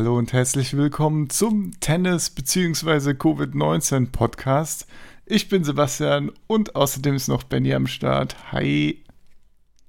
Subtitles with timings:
[0.00, 3.10] Hallo und herzlich willkommen zum Tennis- bzw.
[3.10, 4.86] Covid-19 Podcast.
[5.26, 8.50] Ich bin Sebastian und außerdem ist noch Benny am Start.
[8.50, 9.04] Hi.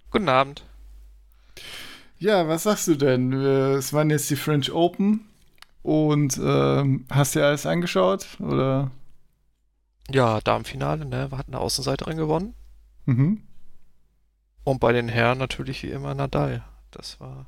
[0.10, 0.66] Guten Abend.
[2.20, 3.32] Ja, was sagst du denn?
[3.32, 5.30] Es waren jetzt die French Open
[5.82, 8.28] und ähm, hast du dir alles angeschaut?
[8.42, 8.92] Oder?
[10.10, 11.30] Ja, da im Finale, ne?
[11.32, 12.54] Hat eine Außenseiterin gewonnen.
[13.06, 13.44] Mhm.
[14.66, 16.66] Und bei den Herren natürlich wie immer Nadal.
[16.92, 17.46] Das war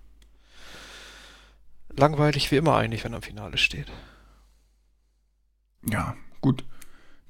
[1.97, 3.87] langweilig wie immer eigentlich, wenn er im Finale steht.
[5.89, 6.63] Ja, gut.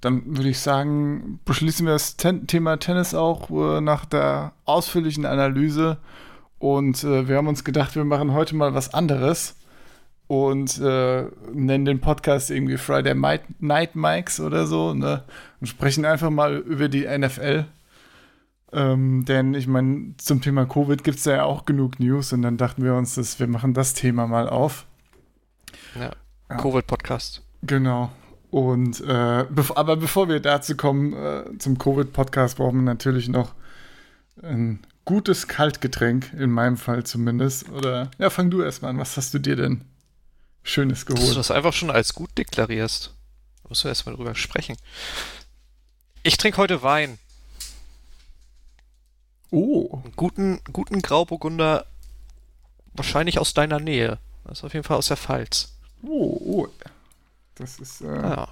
[0.02, 5.26] Dann würde ich sagen, beschließen wir das Ten Thema Tennis auch äh, nach der ausführlichen
[5.26, 5.98] Analyse.
[6.60, 9.56] Und äh, wir haben uns gedacht, wir machen heute mal was anderes
[10.28, 13.14] und äh, nennen den Podcast irgendwie Friday
[13.60, 15.24] Night Mikes oder so ne?
[15.60, 17.66] und sprechen einfach mal über die NFL.
[18.74, 22.58] Ähm, denn ich meine, zum Thema Covid gibt es ja auch genug News und dann
[22.58, 24.88] dachten wir uns, dass wir machen das Thema mal auf.
[25.96, 26.12] Ja,
[26.50, 26.58] ja.
[26.58, 27.44] Covid-Podcast.
[27.62, 28.12] Genau.
[28.50, 33.54] Und äh, bev aber bevor wir dazu kommen, äh, zum Covid-Podcast, brauchen wir natürlich noch
[34.42, 37.70] ein gutes Kaltgetränk, in meinem Fall zumindest.
[37.70, 39.00] Oder ja, fang du erstmal an.
[39.00, 39.82] Was hast du dir denn
[40.64, 41.22] Schönes geholt?
[41.22, 43.14] Dass du das einfach schon als gut deklarierst.
[43.64, 44.78] Da müssen wir erstmal drüber sprechen.
[46.24, 47.20] Ich trinke heute Wein.
[49.54, 50.02] Oh.
[50.04, 51.86] Einen guten, guten Grauburgunder,
[52.96, 54.18] wahrscheinlich aus deiner Nähe.
[54.46, 55.78] Das ist auf jeden Fall aus der Pfalz.
[56.02, 56.68] Oh, oh.
[57.54, 58.02] Das ist.
[58.02, 58.48] Äh, ja.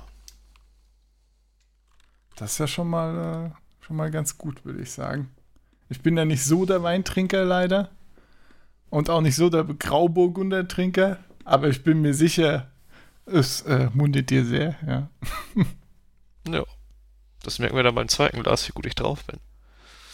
[2.35, 5.31] Das ist ja schon mal, äh, schon mal ganz gut, würde ich sagen.
[5.89, 7.89] Ich bin ja nicht so der Weintrinker leider.
[8.91, 11.17] Und auch nicht so der Grauburgunder-Trinker.
[11.45, 12.69] Aber ich bin mir sicher,
[13.25, 15.09] es äh, mundet dir sehr, ja.
[16.47, 16.63] ja.
[17.41, 19.39] Das merken wir dann beim zweiten Glas, wie gut ich drauf bin.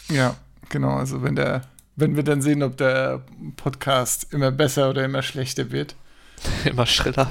[0.08, 0.34] Ja.
[0.68, 1.62] Genau, also wenn der,
[1.96, 3.24] wenn wir dann sehen, ob der
[3.56, 5.96] Podcast immer besser oder immer schlechter wird.
[6.64, 7.30] immer schriller.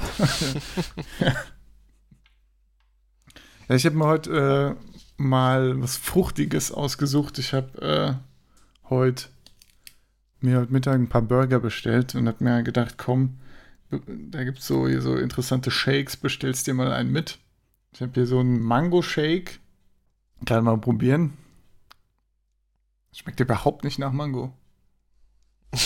[1.20, 1.26] ja.
[3.68, 7.38] ja, ich habe mir heute äh, mal was Fruchtiges ausgesucht.
[7.38, 9.28] Ich habe äh, heute
[10.40, 13.38] mir heute Mittag ein paar Burger bestellt und habe mir gedacht, komm,
[13.90, 17.38] da gibt es so, so interessante Shakes, bestellst dir mal einen mit.
[17.92, 19.60] Ich habe hier so einen Mango-Shake.
[20.44, 21.32] Kann mal probieren.
[23.12, 24.52] Schmeckt überhaupt nicht nach Mango.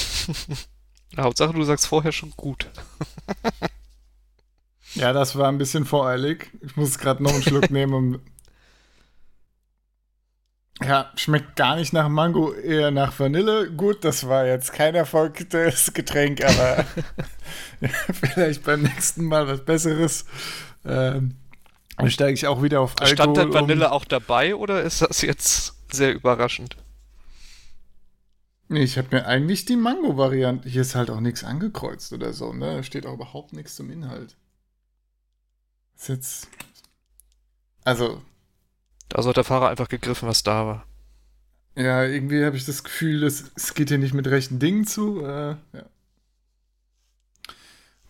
[1.16, 2.70] Hauptsache, du sagst vorher schon gut.
[4.94, 6.50] ja, das war ein bisschen voreilig.
[6.60, 7.94] Ich muss gerade noch einen Schluck nehmen.
[7.94, 8.20] Um
[10.82, 13.70] ja, schmeckt gar nicht nach Mango, eher nach Vanille.
[13.70, 16.86] Gut, das war jetzt kein erfolgtes Getränk, aber
[18.12, 20.24] vielleicht beim nächsten Mal was Besseres.
[20.84, 21.36] Ähm,
[21.96, 23.92] dann steige ich auch wieder auf Alkohol Stand da Vanille um.
[23.92, 26.76] auch dabei oder ist das jetzt sehr überraschend?
[28.76, 30.68] Ich habe mir eigentlich die Mango-Variante.
[30.68, 32.76] Hier ist halt auch nichts angekreuzt oder so, ne?
[32.76, 34.36] Da steht auch überhaupt nichts zum Inhalt.
[35.96, 36.48] Ist jetzt.
[37.84, 38.22] Also.
[39.08, 40.86] Da hat der Fahrer einfach gegriffen, was da war.
[41.74, 45.24] Ja, irgendwie habe ich das Gefühl, es, es geht hier nicht mit rechten Dingen zu.
[45.24, 45.84] Äh, ja.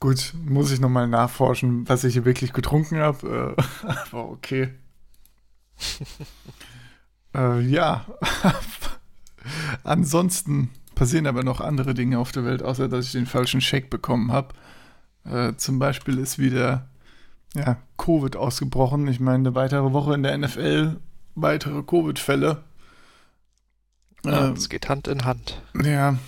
[0.01, 3.57] Gut, muss ich nochmal nachforschen, was ich hier wirklich getrunken habe.
[3.57, 4.75] Äh, aber okay.
[7.35, 8.05] äh, ja.
[9.85, 13.91] Ansonsten passieren aber noch andere Dinge auf der Welt, außer dass ich den falschen Shake
[13.91, 14.55] bekommen habe.
[15.25, 16.87] Äh, zum Beispiel ist wieder
[17.55, 19.07] ja, Covid ausgebrochen.
[19.09, 20.97] Ich meine, eine weitere Woche in der NFL,
[21.35, 22.63] weitere Covid-Fälle.
[24.25, 25.63] Ja, äh, es geht Hand in Hand.
[25.83, 26.19] Ja.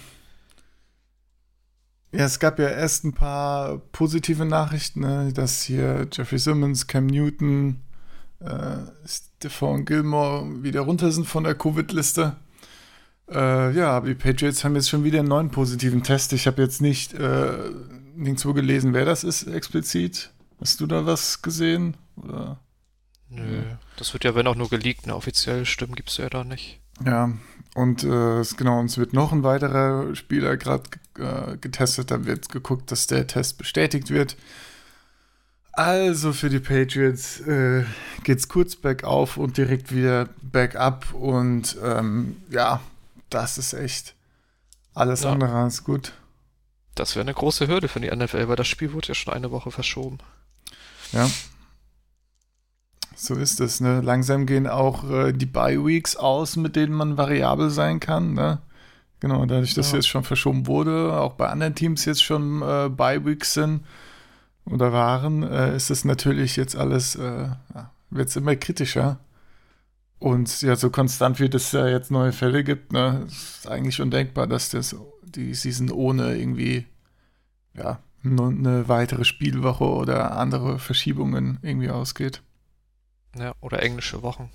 [2.13, 7.07] Ja, es gab ja erst ein paar positive Nachrichten, ne, dass hier Jeffrey Simmons, Cam
[7.07, 7.81] Newton,
[8.39, 12.37] äh, Stephon Gilmore wieder runter sind von der Covid-Liste.
[13.31, 16.33] Äh, ja, aber die Patriots haben jetzt schon wieder einen neuen positiven Test.
[16.33, 17.71] Ich habe jetzt nicht äh,
[18.15, 20.31] nirgendwo gelesen, wer das ist explizit.
[20.61, 21.97] Hast du da was gesehen?
[22.17, 22.59] Oder?
[23.31, 23.63] Nö,
[23.97, 26.81] das wird ja, wenn auch nur geleakt, eine offizielle Stimme gibt es ja da nicht.
[27.05, 27.33] Ja,
[27.75, 30.85] und äh, genau, uns wird noch ein weiterer Spieler gerade
[31.19, 32.11] äh, getestet.
[32.11, 34.37] Da wird geguckt, dass der Test bestätigt wird.
[35.73, 37.85] Also für die Patriots äh,
[38.29, 41.13] es kurz bergauf und direkt wieder bergab.
[41.15, 42.81] Und ähm, ja,
[43.31, 44.15] das ist echt
[44.95, 45.33] alles ja.
[45.33, 46.13] andere als gut.
[46.95, 49.51] Das wäre eine große Hürde für die NFL, weil das Spiel wurde ja schon eine
[49.51, 50.19] Woche verschoben.
[51.13, 51.29] Ja.
[53.17, 54.01] So ist es, ne?
[54.01, 58.61] Langsam gehen auch äh, die Bye-Weeks aus, mit denen man variabel sein kann, ne?
[59.21, 59.97] Genau, dadurch, dass ja.
[59.97, 63.85] jetzt schon verschoben wurde, auch bei anderen Teams jetzt schon äh, Bye-Weeks sind
[64.67, 67.49] oder waren, äh, ist es natürlich jetzt alles, äh,
[68.11, 69.19] wird es immer kritischer.
[70.25, 74.47] Und ja, so konstant wie es ja jetzt neue Fälle gibt, ne, ist eigentlich undenkbar,
[74.47, 76.87] dass das die Season ohne irgendwie
[77.75, 82.41] ja, eine weitere Spielwoche oder andere Verschiebungen irgendwie ausgeht.
[83.37, 84.51] Ja, oder englische Wochen.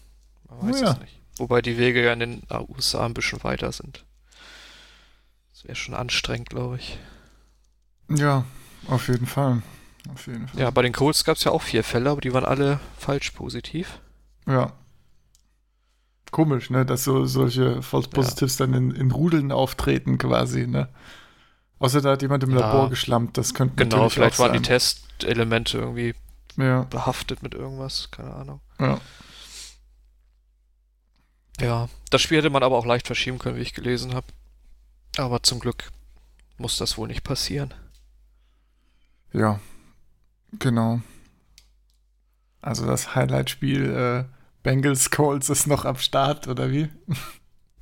[0.49, 0.91] Man weiß ja.
[0.93, 1.21] es nicht.
[1.37, 4.05] Wobei die Wege ja in den USA ein bisschen weiter sind.
[5.51, 6.97] Das wäre schon anstrengend, glaube ich.
[8.09, 8.43] Ja,
[8.87, 9.61] auf jeden Fall.
[10.11, 10.61] Auf jeden Fall.
[10.61, 13.29] Ja, bei den Colts gab es ja auch vier Fälle, aber die waren alle falsch
[13.29, 13.99] positiv.
[14.47, 14.73] Ja.
[16.31, 18.65] Komisch, ne, dass so solche False Positives ja.
[18.65, 20.89] dann in, in Rudeln auftreten quasi, ne?
[21.79, 22.59] Außer da hat jemand im ja.
[22.59, 26.13] Labor geschlampt, das könnte Genau, vielleicht waren die Testelemente irgendwie
[26.57, 26.83] ja.
[26.83, 28.61] behaftet mit irgendwas, keine Ahnung.
[28.79, 28.99] Ja.
[31.61, 34.27] Ja, das Spiel hätte man aber auch leicht verschieben können, wie ich gelesen habe.
[35.17, 35.91] Aber zum Glück
[36.57, 37.73] muss das wohl nicht passieren.
[39.33, 39.59] Ja,
[40.57, 41.01] genau.
[42.61, 46.89] Also das Highlight-Spiel äh, Bengals Colts ist noch am Start, oder wie?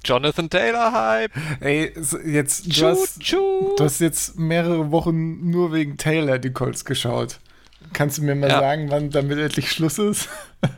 [0.05, 1.31] Jonathan Taylor Hype.
[1.59, 1.93] Ey,
[2.25, 7.39] jetzt du, hast, du hast jetzt mehrere Wochen nur wegen Taylor die Colts geschaut.
[7.93, 8.59] Kannst du mir mal ja.
[8.59, 10.29] sagen, wann damit endlich Schluss ist?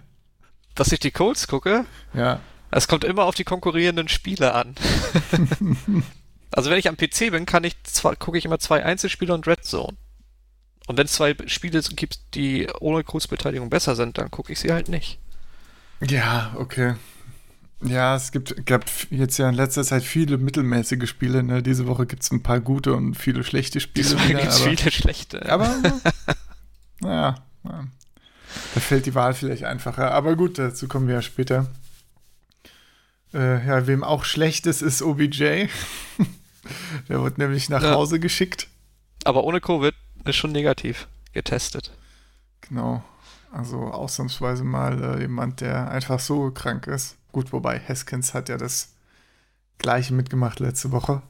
[0.75, 1.85] Dass ich die Colts gucke?
[2.13, 2.39] Ja.
[2.71, 4.75] Es kommt immer auf die konkurrierenden Spiele an.
[6.51, 9.47] also wenn ich am PC bin, kann ich zwar gucke ich immer zwei Einzelspiele und
[9.47, 9.97] Red Zone.
[10.87, 14.71] Und wenn es zwei Spiele gibt, die ohne Kurzbeteiligung besser sind, dann gucke ich sie
[14.71, 15.19] halt nicht.
[16.01, 16.95] Ja, okay.
[17.81, 21.43] Ja, es gibt, gab jetzt ja in letzter Zeit viele mittelmäßige Spiele.
[21.43, 21.63] Ne?
[21.63, 24.03] Diese Woche gibt es ein paar gute und viele schlechte Spiele.
[24.03, 25.49] Diese Woche gibt es viele schlechte.
[25.49, 25.73] Aber,
[26.99, 27.87] naja, ja,
[28.73, 30.11] da fällt die Wahl vielleicht einfacher.
[30.11, 31.67] Aber gut, dazu kommen wir ja später.
[33.33, 35.67] Äh, ja, wem auch schlecht ist, ist OBJ.
[37.07, 37.93] Der wird nämlich nach ja.
[37.93, 38.67] Hause geschickt.
[39.23, 39.93] Aber ohne Covid
[40.25, 41.91] ist schon negativ getestet.
[42.61, 43.03] Genau.
[43.51, 47.17] Also ausnahmsweise mal äh, jemand, der einfach so krank ist.
[47.31, 48.93] Gut, wobei Haskins hat ja das
[49.77, 51.21] gleiche mitgemacht letzte Woche.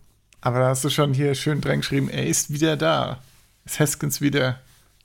[0.42, 3.20] Aber da hast du schon hier schön dran geschrieben, er ist wieder da.
[3.66, 4.60] Ist Haskins wieder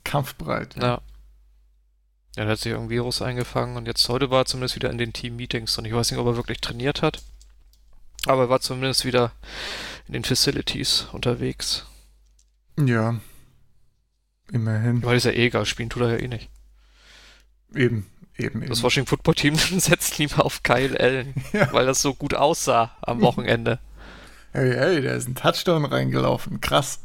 [0.05, 0.77] kampfbereit.
[0.77, 1.01] Ja.
[2.37, 4.99] Ja, er hat sich ein Virus eingefangen und jetzt heute war er zumindest wieder in
[4.99, 7.23] den Team-Meetings und ich weiß nicht, ob er wirklich trainiert hat.
[8.27, 9.33] Aber er war zumindest wieder
[10.09, 11.87] in den Facilities unterwegs.
[12.79, 13.21] Ja.
[14.51, 15.03] Immerhin.
[15.03, 16.51] Weil ist ja eh egal, spielen tut er ja eh nicht.
[17.75, 18.07] Eben,
[18.37, 18.69] eben, eben.
[18.69, 21.73] Das Washington Football Team setzt lieber auf Kyle Allen, ja.
[21.73, 23.79] weil das so gut aussah am Wochenende.
[24.53, 26.61] Hey, hey, der ist ein Touchdown reingelaufen.
[26.61, 27.01] Krass.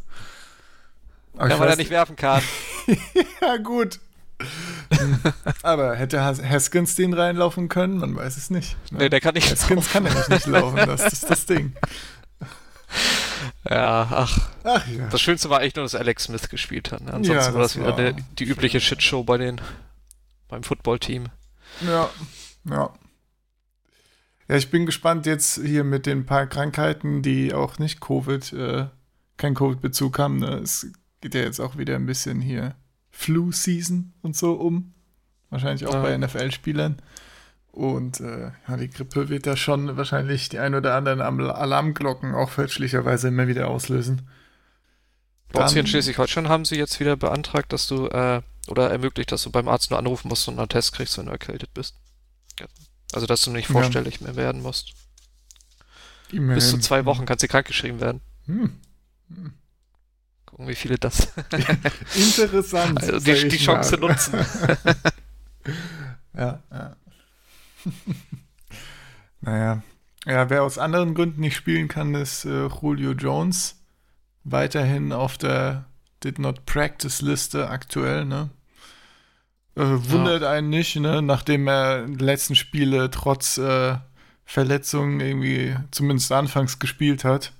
[1.35, 2.43] Aber ja, weil er nicht werfen kann.
[3.41, 3.99] ja, gut.
[5.63, 7.97] Aber hätte Haskins den reinlaufen können?
[7.97, 8.77] Man weiß es nicht.
[8.91, 8.99] Ne?
[8.99, 9.91] Nee, der kann nicht Haskins laufen.
[9.91, 11.73] kann nämlich nicht laufen, das ist das Ding.
[13.69, 14.49] Ja, ach.
[14.63, 15.07] ach ja.
[15.07, 17.01] Das Schönste war eigentlich nur, dass Alex Smith gespielt hat.
[17.01, 17.13] Ne?
[17.13, 18.11] Ansonsten ja, war das wieder war...
[18.13, 19.61] die, die übliche Shitshow bei den,
[20.49, 21.27] beim Footballteam.
[21.81, 22.09] Ja,
[22.65, 22.93] ja.
[24.49, 28.87] Ja, ich bin gespannt jetzt hier mit den paar Krankheiten, die auch nicht Covid, äh,
[29.37, 30.37] kein Covid-Bezug haben.
[30.37, 30.55] Ne?
[30.55, 30.87] Es
[31.21, 32.75] geht ja jetzt auch wieder ein bisschen hier
[33.11, 34.93] Flu-Season und so um.
[35.51, 36.01] Wahrscheinlich auch ja.
[36.01, 36.99] bei NFL-Spielern.
[37.71, 42.49] Und äh, ja, die Grippe wird da schon wahrscheinlich die ein oder anderen Alarmglocken auch
[42.49, 44.27] fälschlicherweise immer wieder auslösen.
[45.51, 49.31] Bei uns hier in Schleswig-Holstein haben sie jetzt wieder beantragt, dass du, äh, oder ermöglicht,
[49.31, 51.95] dass du beim Arzt nur anrufen musst und einen Test kriegst, wenn du erkältet bist.
[53.11, 54.27] Also, dass du nicht vorstellig ja.
[54.27, 54.93] mehr werden musst.
[56.31, 56.55] Immerhin.
[56.55, 58.21] Bis zu zwei Wochen kannst du krankgeschrieben werden.
[58.45, 58.79] Hm.
[59.29, 59.53] hm.
[60.45, 61.29] Gucken, wie viele das.
[62.15, 63.01] Interessant.
[63.01, 64.09] Also die, die Chance mal.
[64.09, 64.33] nutzen.
[66.35, 66.95] ja, ja.
[69.41, 69.83] naja.
[70.25, 73.77] Ja, wer aus anderen Gründen nicht spielen kann, ist äh, Julio Jones.
[74.43, 75.85] Weiterhin auf der
[76.23, 78.49] Did Not Practice Liste aktuell, ne?
[79.79, 80.51] Äh, wundert ja.
[80.51, 81.21] einen nicht, ne?
[81.21, 83.95] Nachdem er die letzten Spiele trotz äh,
[84.43, 87.53] Verletzungen irgendwie zumindest anfangs gespielt hat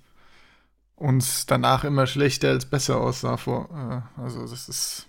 [0.95, 3.37] und danach immer schlechter als besser aussah.
[3.37, 3.69] Vor,
[4.17, 5.07] äh, also das ist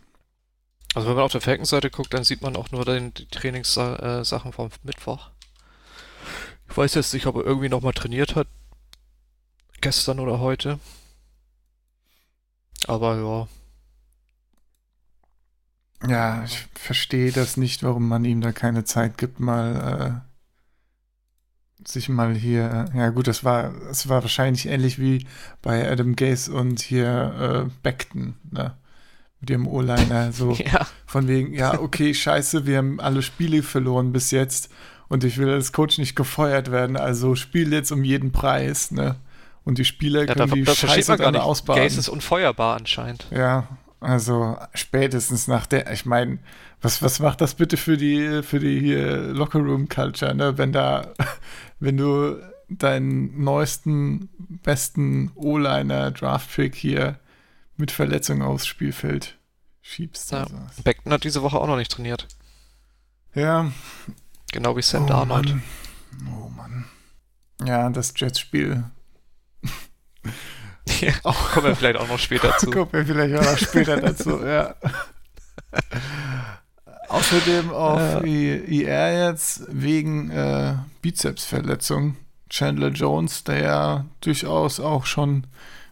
[0.94, 4.52] also wenn man auf der Falcons-Seite guckt, dann sieht man auch nur den, die Trainingssachen
[4.52, 5.30] vom Mittwoch.
[6.68, 8.46] Ich weiß jetzt nicht, ob er irgendwie nochmal trainiert hat.
[9.80, 10.78] Gestern oder heute.
[12.86, 13.48] Aber ja.
[16.08, 20.22] Ja, ich verstehe das nicht, warum man ihm da keine Zeit gibt, mal
[21.84, 22.86] äh, sich mal hier.
[22.94, 25.26] Äh, ja gut, das war, das war wahrscheinlich ähnlich wie
[25.62, 28.36] bei Adam Gaze und hier äh, Beckton.
[28.50, 28.74] Ne?
[29.40, 30.32] mit ihrem O-Liner.
[30.32, 30.86] So ja.
[31.06, 34.70] von wegen, ja, okay, scheiße, wir haben alle Spiele verloren bis jetzt
[35.08, 39.16] und ich will als Coach nicht gefeuert werden, also spiel jetzt um jeden Preis, ne?
[39.62, 41.82] Und die Spieler ja, können da, die das Scheiße dann ausbaden.
[41.82, 43.26] Gaze ist unfeuerbar anscheinend.
[43.30, 43.68] Ja,
[44.00, 46.38] also spätestens nach der, ich meine,
[46.80, 50.56] was, was macht das bitte für die, für die hier Lockerroom-Culture, ne?
[50.56, 51.12] Wenn da,
[51.80, 54.28] wenn du deinen neuesten,
[54.62, 57.18] besten O-Liner, Draft-Pick hier
[57.76, 59.36] mit Verletzungen aufs Spielfeld
[59.82, 60.32] schiebst.
[60.32, 60.44] Ja.
[60.44, 60.82] Also.
[60.82, 62.28] Beckton hat diese Woche auch noch nicht trainiert.
[63.34, 63.70] Ja.
[64.52, 65.48] Genau wie Sam oh, Darnold.
[65.48, 65.62] Mann.
[66.26, 66.86] Oh Mann.
[67.64, 68.84] Ja, das Jets-Spiel.
[71.00, 72.70] Ja, kommen wir vielleicht auch noch später zu.
[72.70, 74.74] Kommen wir vielleicht auch noch später dazu, ja.
[77.08, 82.16] Außerdem auf IR jetzt wegen äh, Bizepsverletzung.
[82.48, 85.46] Chandler Jones, der ja durchaus auch schon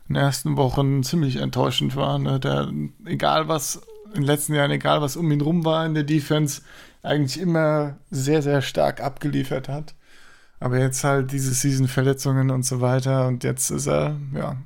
[0.08, 2.18] in den ersten Wochen ziemlich enttäuschend war.
[2.18, 2.40] Ne?
[2.40, 2.70] Der,
[3.04, 6.62] egal was, in den letzten Jahren, egal was um ihn rum war in der Defense,
[7.02, 9.94] eigentlich immer sehr, sehr stark abgeliefert hat.
[10.60, 14.56] Aber jetzt halt diese Season-Verletzungen und so weiter und jetzt ist er, ja,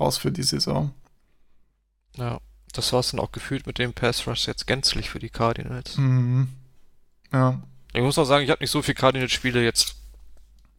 [0.00, 0.92] raus für die Saison.
[2.16, 2.40] Ja,
[2.72, 5.96] das war es dann auch gefühlt mit dem Pass Rush jetzt gänzlich für die Cardinals.
[5.96, 6.48] Mhm.
[7.32, 7.60] Ja.
[7.92, 9.96] Ich muss auch sagen, ich habe nicht so viel Cardinals-Spiele jetzt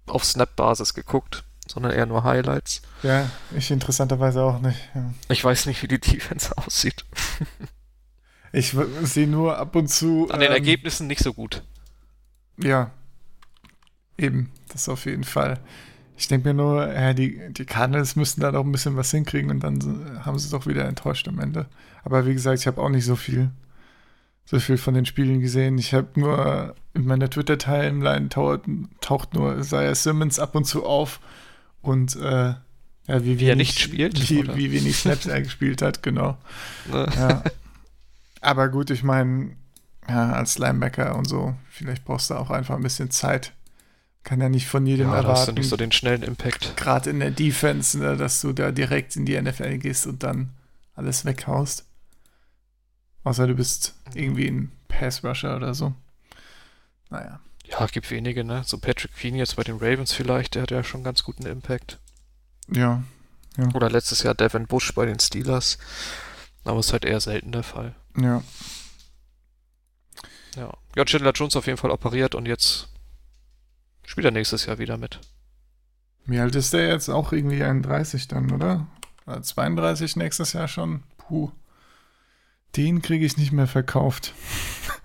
[0.05, 2.81] auf Snap-Basis geguckt, sondern eher nur Highlights.
[3.03, 4.79] Ja, ich interessanterweise auch nicht.
[4.93, 5.13] Ja.
[5.29, 7.05] Ich weiß nicht, wie die Defense aussieht.
[8.51, 10.29] Ich sehe nur ab und zu.
[10.31, 11.63] An den ähm, Ergebnissen nicht so gut.
[12.57, 12.91] Ja.
[14.17, 15.59] Eben, das auf jeden Fall.
[16.19, 19.49] Ich denke mir nur, ja, die, die Cardinals müssten da doch ein bisschen was hinkriegen
[19.51, 21.67] und dann haben sie es doch wieder enttäuscht am Ende.
[22.03, 23.51] Aber wie gesagt, ich habe auch nicht so viel,
[24.43, 25.77] so viel von den Spielen gesehen.
[25.77, 28.63] Ich habe nur in meiner Twitter-Timeline taucht,
[28.99, 31.21] taucht nur Isaiah Simmons ab und zu auf
[31.81, 32.53] und äh,
[33.07, 34.29] ja, wie, wie er nicht spielt.
[34.29, 36.38] Wie, wie wenig Snaps er gespielt hat, genau.
[36.91, 37.07] Ne?
[37.15, 37.43] Ja.
[38.41, 39.51] Aber gut, ich meine,
[40.09, 43.53] ja, als Linebacker und so, vielleicht brauchst du auch einfach ein bisschen Zeit.
[44.29, 45.27] Kann ja nicht von jedem ja, erwarten.
[45.27, 46.77] Da hast du nicht so den schnellen Impact.
[46.77, 50.51] Gerade in der Defense, ne, dass du da direkt in die NFL gehst und dann
[50.93, 51.88] alles weghaust.
[53.24, 55.95] Außer du bist irgendwie ein Pass-Rusher oder so.
[57.09, 57.39] Naja.
[57.65, 58.62] Ja, gibt wenige, ne?
[58.63, 61.98] So Patrick Queen jetzt bei den Ravens vielleicht, der hat ja schon ganz guten Impact.
[62.71, 63.01] Ja.
[63.57, 63.69] ja.
[63.74, 65.79] Oder letztes Jahr Devin Bush bei den Steelers.
[66.65, 67.95] Aber ist halt eher selten der Fall.
[68.15, 68.43] Ja.
[70.55, 70.71] Ja.
[70.95, 72.88] Ja, Chandler Jones auf jeden Fall operiert und jetzt
[74.09, 75.19] spielt er nächstes Jahr wieder mit.
[76.25, 77.09] Wie alt ist der jetzt?
[77.09, 78.87] Auch irgendwie 31 dann, oder?
[79.39, 81.03] 32 nächstes Jahr schon?
[81.17, 81.51] Puh.
[82.75, 84.33] Den kriege ich nicht mehr verkauft.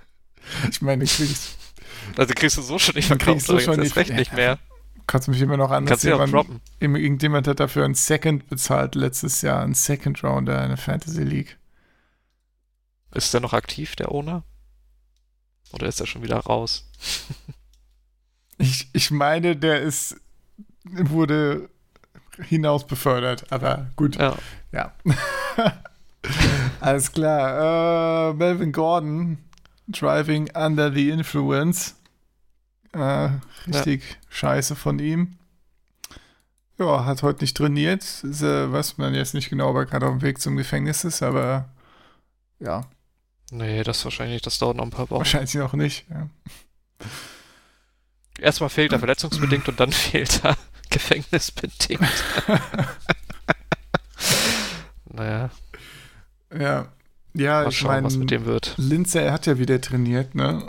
[0.70, 1.54] ich meine, krieg ich.
[2.16, 4.58] Also kriegst du so schon nicht verkauft, so schon nicht, recht nicht mehr.
[5.06, 6.34] Kannst mich immer noch an, dass jemand,
[6.80, 11.58] irgendjemand hat dafür einen Second bezahlt letztes Jahr, einen Second Rounder in der Fantasy League.
[13.12, 14.44] Ist der noch aktiv, der Owner?
[15.72, 16.90] Oder ist er schon wieder raus?
[18.58, 20.16] ich, ich meine, der ist
[20.84, 21.68] wurde
[22.38, 24.16] hinaus befördert, aber gut.
[24.16, 24.36] Ja.
[24.72, 24.92] ja.
[26.80, 28.30] Alles klar.
[28.30, 29.38] Äh, Melvin Gordon,
[29.88, 31.94] Driving Under the Influence.
[32.92, 33.30] Äh,
[33.66, 34.16] richtig ja.
[34.28, 35.36] scheiße von ihm.
[36.78, 38.02] Ja, hat heute nicht trainiert.
[38.02, 41.22] Ist, äh, was man jetzt nicht genau, aber gerade auf dem Weg zum Gefängnis ist,
[41.22, 41.68] aber
[42.58, 42.82] ja.
[43.50, 45.20] Nee, das wahrscheinlich, das dauert noch ein paar Wochen.
[45.20, 46.28] Wahrscheinlich noch nicht, ja.
[48.38, 50.56] Erstmal fehlt er verletzungsbedingt und dann fehlt er
[50.90, 52.00] gefängnisbedingt.
[55.12, 55.50] naja.
[56.56, 56.88] Ja.
[57.36, 58.74] Ja, Mal ich mein, was mit dem wird.
[58.76, 60.62] Lindsay hat ja wieder trainiert, ne?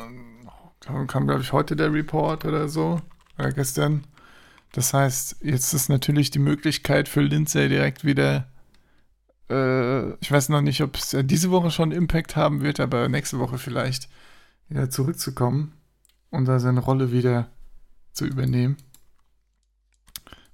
[0.80, 3.02] Da kam, glaube ich, heute der Report oder so.
[3.38, 4.06] Oder gestern.
[4.72, 8.48] Das heißt, jetzt ist natürlich die Möglichkeit für Lindsay direkt wieder.
[9.50, 13.40] Äh, ich weiß noch nicht, ob es diese Woche schon Impact haben wird, aber nächste
[13.40, 14.10] Woche vielleicht
[14.68, 15.74] wieder zurückzukommen
[16.32, 17.48] und da seine Rolle wieder
[18.16, 18.78] zu übernehmen.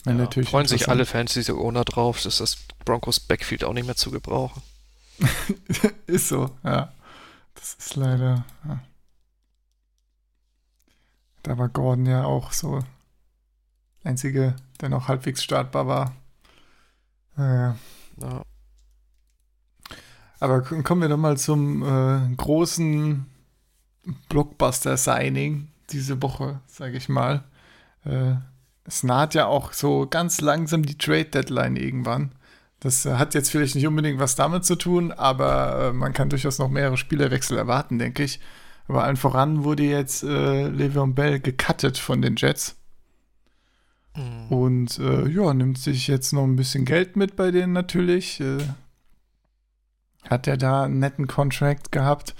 [0.06, 3.86] Ja, natürlich freuen sich alle Fans dieser Owner drauf, dass das Broncos Backfield auch nicht
[3.86, 4.62] mehr zu gebrauchen.
[6.08, 6.91] ist so, ja.
[7.53, 8.44] Das ist leider.
[8.65, 8.80] Ja.
[11.44, 12.84] Da war Gordon ja auch so
[14.03, 16.15] einzige, der noch halbwegs startbar war.
[17.36, 17.77] Naja.
[18.18, 18.41] Ja.
[20.39, 23.27] Aber kommen wir doch mal zum äh, großen
[24.30, 27.44] Blockbuster-Signing diese Woche, sage ich mal.
[28.05, 28.36] Äh,
[28.84, 32.31] es naht ja auch so ganz langsam die Trade-Deadline irgendwann.
[32.79, 36.29] Das äh, hat jetzt vielleicht nicht unbedingt was damit zu tun, aber äh, man kann
[36.29, 38.39] durchaus noch mehrere Spielerwechsel erwarten, denke ich.
[38.88, 42.75] Aber allen voran wurde jetzt äh, Le'Veon Bell gecuttet von den Jets.
[44.15, 44.48] Mhm.
[44.50, 48.39] Und äh, ja, nimmt sich jetzt noch ein bisschen Geld mit bei denen natürlich.
[48.41, 48.58] Äh,
[50.29, 52.36] hat er da einen netten Contract gehabt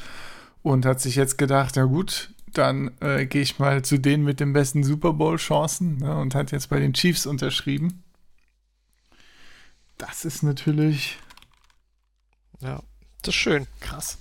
[0.62, 4.40] und hat sich jetzt gedacht, ja gut, dann äh, gehe ich mal zu denen mit
[4.40, 8.04] den besten Super Bowl-Chancen ne, und hat jetzt bei den Chiefs unterschrieben.
[9.98, 11.18] Das ist natürlich.
[12.60, 12.82] Ja,
[13.22, 13.68] das ist schön.
[13.80, 14.18] Krass.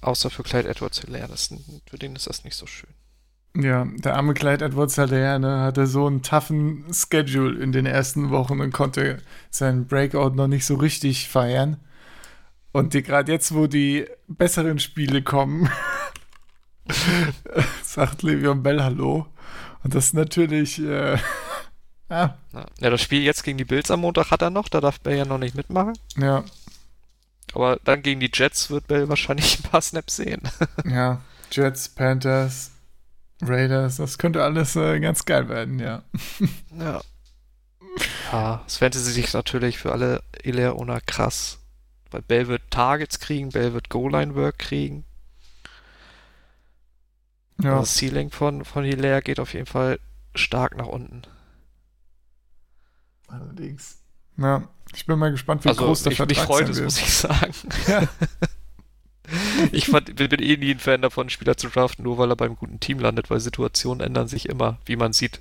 [0.00, 1.34] Außer für Clyde Edwards Hilaire,
[1.86, 2.90] für den ist das nicht so schön.
[3.54, 8.30] Ja, der arme Clyde Edwards ja, ne, hatte so einen toughen Schedule in den ersten
[8.30, 11.76] Wochen und konnte seinen Breakout noch nicht so richtig feiern.
[12.72, 15.68] Und gerade jetzt, wo die besseren Spiele kommen,
[17.82, 19.26] sagt Le'Veon Bell Hallo.
[19.82, 21.16] Und das ist natürlich, äh,
[22.10, 22.38] ja.
[22.52, 25.18] Ja, das Spiel jetzt gegen die Bills am Montag hat er noch, da darf Bell
[25.18, 25.94] ja noch nicht mitmachen.
[26.16, 26.44] Ja.
[27.54, 30.42] Aber dann gegen die Jets wird Bell wahrscheinlich ein paar Snaps sehen.
[30.84, 31.20] ja,
[31.50, 32.70] Jets, Panthers,
[33.42, 36.02] Raiders, das könnte alles äh, ganz geil werden, ja.
[36.78, 37.00] ja.
[38.30, 41.58] Ja, fände sie sich natürlich für alle Ileona krass.
[42.10, 45.04] Weil Bell wird Targets kriegen, Bell wird Goal-Line-Work kriegen.
[47.62, 47.78] Ja.
[47.78, 49.98] Das Ceiling von, von Hilaire geht auf jeden Fall
[50.34, 51.22] stark nach unten.
[53.28, 53.98] Allerdings.
[54.36, 56.98] Ja, ich bin mal gespannt, wie also groß der ich, Vertrag mich freut es, muss
[56.98, 57.52] ich sagen.
[57.86, 58.08] Ja.
[59.72, 62.56] ich fand, bin eh nie ein Fan davon, Spieler zu draften, nur weil er beim
[62.56, 65.40] guten Team landet, weil Situationen ändern sich immer, wie man sieht.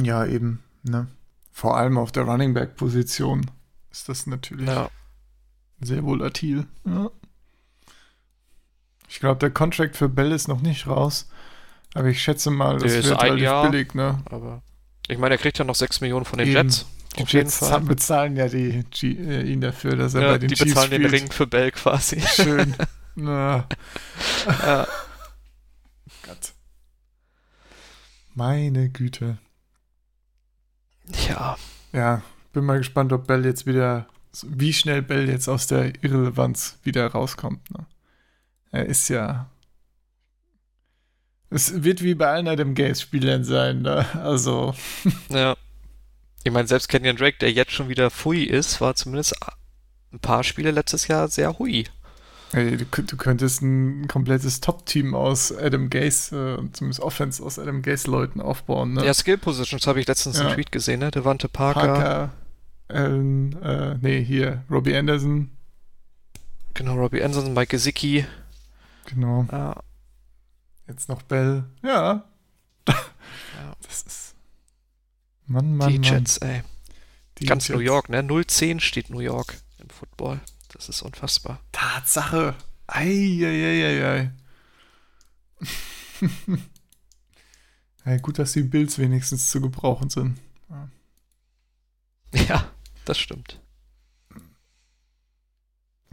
[0.00, 0.62] Ja, eben.
[0.82, 1.08] Ne?
[1.52, 3.50] Vor allem auf der Running Back Position
[3.90, 4.88] ist das natürlich ja.
[5.80, 6.66] sehr volatil.
[6.84, 7.10] Ja.
[9.12, 11.28] Ich glaube, der Contract für Bell ist noch nicht raus,
[11.92, 14.18] aber ich schätze mal, das der wird relativ Jahr, billig, ne?
[14.24, 14.62] Aber
[15.06, 16.56] ich meine, er kriegt ja noch 6 Millionen von den eben.
[16.56, 16.86] Jets.
[17.18, 20.54] Die Jets bezahlen ja die, G, äh, ihn dafür, dass er ja, bei den die
[20.54, 21.04] Chiefs bezahlen spielt.
[21.04, 22.20] den Ring für Bell quasi.
[22.26, 22.74] Schön.
[23.14, 23.68] Na.
[24.46, 24.88] ja.
[26.22, 26.52] Gott.
[28.34, 29.36] Meine Güte.
[31.28, 31.58] Ja.
[31.92, 32.22] Ja,
[32.54, 34.06] bin mal gespannt, ob Bell jetzt wieder,
[34.42, 37.70] wie schnell Bell jetzt aus der Irrelevanz wieder rauskommt.
[37.72, 37.84] Ne?
[38.72, 39.50] Er ist ja.
[41.50, 44.06] Es wird wie bei allen Adam Gaze-Spielern sein, ne?
[44.14, 44.74] Also.
[45.28, 45.56] Ja.
[46.44, 49.36] Ich meine, selbst Kenyon Drake, der jetzt schon wieder Fui ist, war zumindest
[50.12, 51.84] ein paar Spiele letztes Jahr sehr hui.
[52.50, 57.80] Hey, du, du, könntest ein komplettes Top-Team aus Adam Gaze, äh, zumindest Offense aus Adam
[57.80, 59.06] Gaze-Leuten aufbauen, ne?
[59.06, 60.46] Ja, Skill-Positions habe ich letztens ja.
[60.46, 61.10] einen Tweet gesehen, ne?
[61.10, 61.80] Devante Parker.
[61.80, 62.30] Parker,
[62.88, 65.50] Allen, äh, nee, hier, Robbie Anderson.
[66.74, 68.26] Genau, Robbie Anderson, Mike Gesicki.
[69.06, 69.46] Genau.
[69.50, 69.82] Ja.
[70.86, 71.64] Jetzt noch Bell.
[71.82, 72.24] Ja.
[72.88, 72.94] ja.
[73.82, 74.34] Das ist.
[75.46, 76.50] Mann, Mann, Die Jets, Mann.
[76.50, 76.62] ey.
[77.38, 77.76] Die Ganz Jets.
[77.76, 78.20] New York, ne?
[78.20, 80.40] 0-10 steht New York im Football.
[80.68, 81.60] Das ist unfassbar.
[81.72, 82.54] Tatsache.
[82.86, 84.32] Eieieiei.
[88.06, 90.38] ja, gut, dass die Bills wenigstens zu gebrauchen sind.
[92.32, 92.72] Ja
[93.04, 93.60] das stimmt.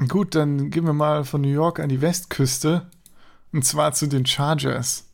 [0.08, 2.90] Gut, dann gehen wir mal von New York an die Westküste.
[3.52, 5.06] Und zwar zu den Chargers,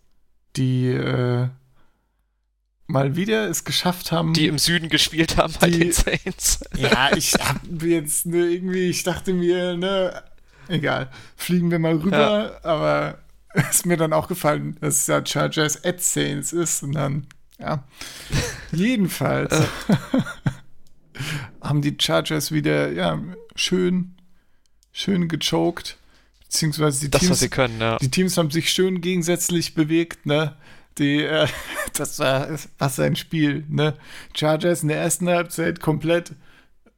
[0.56, 1.48] die äh,
[2.88, 4.34] mal wieder es geschafft haben.
[4.34, 6.60] Die im Süden gespielt haben bei die, den Saints.
[6.76, 10.24] Ja, ich hab jetzt ne, irgendwie, ich dachte mir, ne,
[10.68, 12.64] egal, fliegen wir mal rüber, ja.
[12.64, 13.20] aber
[13.70, 17.84] ist mir dann auch gefallen, dass es ja Chargers at Saints ist und dann, ja.
[18.72, 19.62] Jedenfalls
[21.62, 23.20] haben die Chargers wieder, ja,
[23.56, 24.15] schön,
[24.96, 25.98] schön gechoked.
[26.40, 27.98] Beziehungsweise die das, Teams, was sie können, ja.
[27.98, 30.56] die Teams haben sich schön gegensätzlich bewegt, ne?
[30.98, 31.48] Die, äh,
[31.94, 33.96] das war was ein Spiel, ne?
[34.34, 36.32] Chargers in der ersten Halbzeit komplett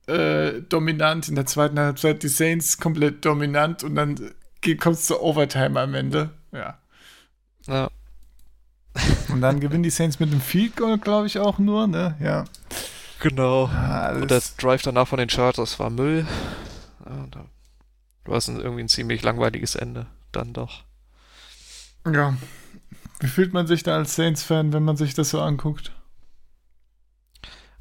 [0.05, 4.15] äh, dominant, in der zweiten Halbzeit die Saints komplett dominant und dann
[4.79, 6.29] kommt es zur Overtime am Ende.
[6.51, 6.77] Ja.
[7.65, 7.89] Ja.
[9.29, 12.15] Und dann gewinnen die Saints mit einem Field Goal, glaube ich, auch nur, ne?
[12.19, 12.45] Ja.
[13.19, 13.67] Genau.
[13.67, 16.25] Ja, und das Drive danach von den Chargers war Müll.
[17.05, 17.45] Ja, da
[18.27, 20.07] war es irgendwie ein ziemlich langweiliges Ende.
[20.31, 20.83] Dann doch.
[22.05, 22.35] Ja,
[23.19, 25.91] wie fühlt man sich da als Saints-Fan, wenn man sich das so anguckt?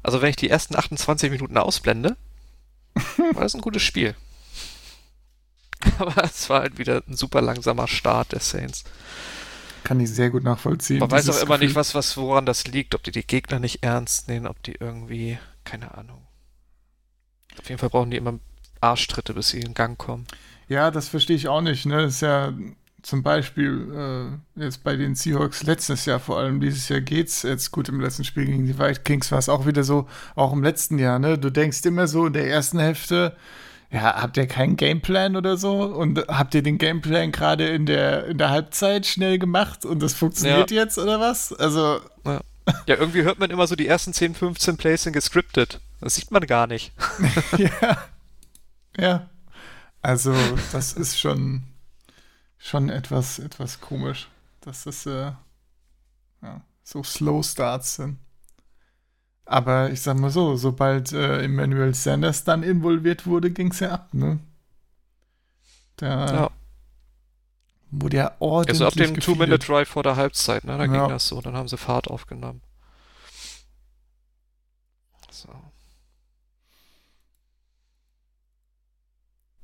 [0.01, 2.17] Also wenn ich die ersten 28 Minuten ausblende,
[3.33, 4.15] war das ein gutes Spiel.
[5.99, 8.83] Aber es war halt wieder ein super langsamer Start der Saints.
[9.83, 10.99] Kann ich sehr gut nachvollziehen.
[10.99, 11.67] Man weiß auch immer Gefühl.
[11.67, 14.73] nicht, was, was, woran das liegt, ob die die Gegner nicht ernst nehmen, ob die
[14.73, 16.27] irgendwie, keine Ahnung.
[17.59, 18.39] Auf jeden Fall brauchen die immer
[18.81, 20.25] Arschtritte, bis sie in Gang kommen.
[20.69, 21.85] Ja, das verstehe ich auch nicht.
[21.85, 22.03] Ne?
[22.03, 22.53] Das ist ja
[23.01, 27.71] zum Beispiel äh, jetzt bei den Seahawks letztes Jahr vor allem, dieses Jahr geht's jetzt
[27.71, 30.99] gut im letzten Spiel gegen die Vikings war es auch wieder so, auch im letzten
[30.99, 31.37] Jahr, ne?
[31.37, 33.37] Du denkst immer so in der ersten Hälfte,
[33.89, 35.83] ja, habt ihr keinen Gameplan oder so?
[35.83, 40.13] Und habt ihr den Gameplan gerade in der, in der Halbzeit schnell gemacht und das
[40.13, 40.83] funktioniert ja.
[40.83, 41.53] jetzt oder was?
[41.53, 42.01] Also.
[42.25, 42.41] Ja.
[42.87, 45.79] ja, irgendwie hört man immer so die ersten 10, 15 Plays sind gescriptet.
[46.01, 46.91] Das sieht man gar nicht.
[47.57, 47.97] ja.
[48.97, 49.29] Ja.
[50.01, 50.33] Also,
[50.71, 51.63] das ist schon
[52.57, 54.27] schon etwas, etwas komisch,
[54.61, 55.31] dass das äh,
[56.41, 58.17] ja, so Slow Starts sind.
[59.45, 63.91] Aber ich sag mal so, sobald äh, Emmanuel Sanders dann involviert wurde, ging es ja
[63.91, 64.39] ab, ne?
[65.95, 66.41] Da ja.
[66.43, 66.51] wurde
[67.89, 70.77] wo der ordentlich Also ab dem Two-Minute-Drive vor der Halbzeit, ne?
[70.77, 70.91] Da ja.
[70.91, 71.41] ging das so.
[71.41, 72.61] Dann haben sie Fahrt aufgenommen.
[75.31, 75.49] So.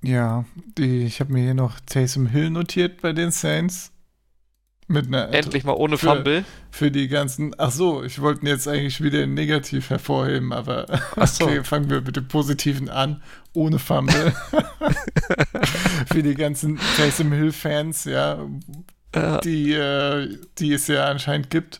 [0.04, 0.44] Ja,
[0.78, 3.92] die, ich habe mir hier noch Taysom Hill notiert bei den Saints.
[4.88, 6.44] Mit einer, Endlich mal ohne für, Fumble.
[6.70, 7.56] Für die ganzen.
[7.58, 10.86] Ach so, ich wollte jetzt eigentlich wieder negativ hervorheben, aber
[11.26, 11.46] so.
[11.46, 13.24] okay, fangen wir mit dem Positiven an.
[13.54, 14.34] Ohne Fumble.
[16.12, 18.46] für die ganzen Taysom Hill-Fans, ja,
[19.16, 19.38] ja.
[19.40, 21.80] Die, äh, die es ja anscheinend gibt.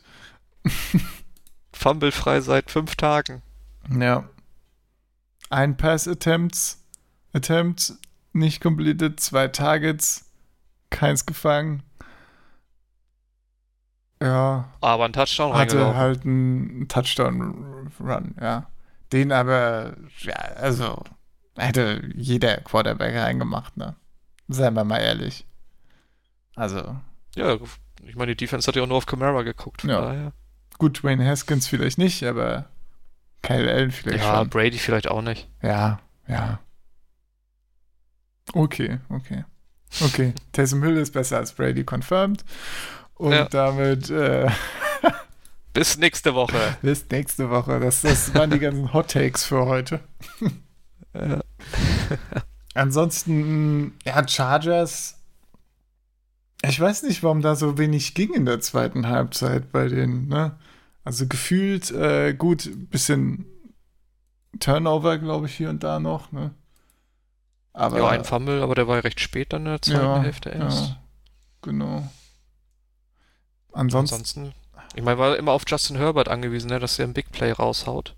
[1.74, 3.42] Fumble-frei seit fünf Tagen.
[3.90, 4.26] Ja.
[5.50, 6.80] Ein Pass-Attempts.
[7.34, 7.94] Attempt
[8.34, 10.30] nicht completed, zwei Targets,
[10.90, 11.82] keins gefangen.
[14.22, 14.72] Ja.
[14.80, 18.70] Aber ein Touchdown Hatte halt einen Touchdown-Run, ja.
[19.12, 21.02] Den aber, ja, also,
[21.56, 23.96] hätte jeder Quarterback reingemacht, ne?
[24.48, 25.46] Seien wir mal ehrlich.
[26.56, 26.96] Also.
[27.34, 27.58] Ja,
[28.06, 30.00] ich meine, die Defense hat ja auch nur auf Camara geguckt, von ja.
[30.00, 30.32] daher.
[30.78, 32.66] Gut, Wayne Haskins vielleicht nicht, aber
[33.42, 34.34] Kyle Allen vielleicht ja, schon.
[34.34, 35.48] Ja, Brady vielleicht auch nicht.
[35.62, 36.58] Ja, ja.
[38.52, 39.44] Okay, okay.
[40.02, 42.44] Okay, Taysom Hill ist besser als Brady confirmed.
[43.14, 43.44] Und ja.
[43.46, 44.10] damit.
[44.10, 44.50] Äh,
[45.72, 46.76] bis nächste Woche.
[46.82, 47.78] bis nächste Woche.
[47.80, 50.00] Das, das waren die ganzen Hot Takes für heute.
[51.14, 51.40] ja.
[52.74, 55.20] Ansonsten, ja, Chargers.
[56.66, 60.58] Ich weiß nicht, warum da so wenig ging in der zweiten Halbzeit bei denen, ne?
[61.04, 63.44] Also gefühlt, äh, gut, bisschen
[64.58, 66.54] Turnover, glaube ich, hier und da noch, ne?
[67.74, 70.22] Aber, ja, ein Fumble, aber der war ja recht spät dann in der zweiten ja,
[70.22, 70.90] Hälfte erst.
[70.90, 70.96] Ja,
[71.60, 72.08] genau.
[73.72, 74.54] Ansonsten, Ansonsten
[74.94, 78.14] ich meine, war immer auf Justin Herbert angewiesen, ne, dass er ein Big Play raushaut.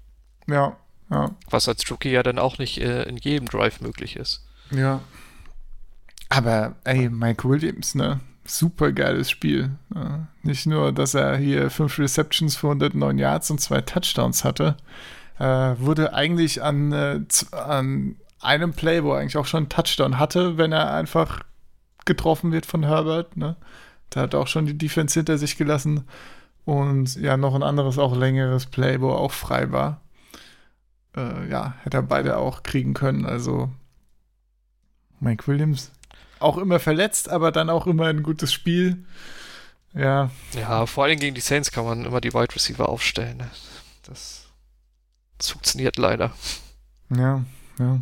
[0.46, 0.76] Ja,
[1.10, 1.30] ja.
[1.48, 4.44] Was als Rookie ja dann auch nicht äh, in jedem Drive möglich ist.
[4.70, 5.00] Ja.
[6.28, 8.20] Aber, ey, Mike Williams, ne?
[8.44, 9.70] Super geiles Spiel.
[9.94, 10.28] Ja.
[10.42, 14.76] Nicht nur, dass er hier fünf Receptions für 109 Yards und zwei Touchdowns hatte,
[15.38, 15.44] äh,
[15.78, 17.20] wurde eigentlich an, äh,
[17.52, 18.16] an
[18.46, 21.42] einem Play, wo er eigentlich auch schon einen Touchdown hatte, wenn er einfach
[22.04, 23.36] getroffen wird von Herbert.
[23.36, 23.56] Ne?
[24.10, 26.06] Da hat er auch schon die Defense hinter sich gelassen.
[26.64, 30.00] Und ja, noch ein anderes, auch längeres Play, wo er auch frei war.
[31.16, 33.26] Äh, ja, hätte er beide auch kriegen können.
[33.26, 33.70] Also
[35.20, 35.92] Mike Williams
[36.38, 39.04] auch immer verletzt, aber dann auch immer ein gutes Spiel.
[39.94, 40.30] Ja.
[40.52, 43.42] Ja, vor allem gegen die Saints kann man immer die Wide Receiver aufstellen.
[44.02, 44.46] Das,
[45.38, 46.32] das funktioniert leider.
[47.10, 47.44] Ja,
[47.78, 48.00] ja.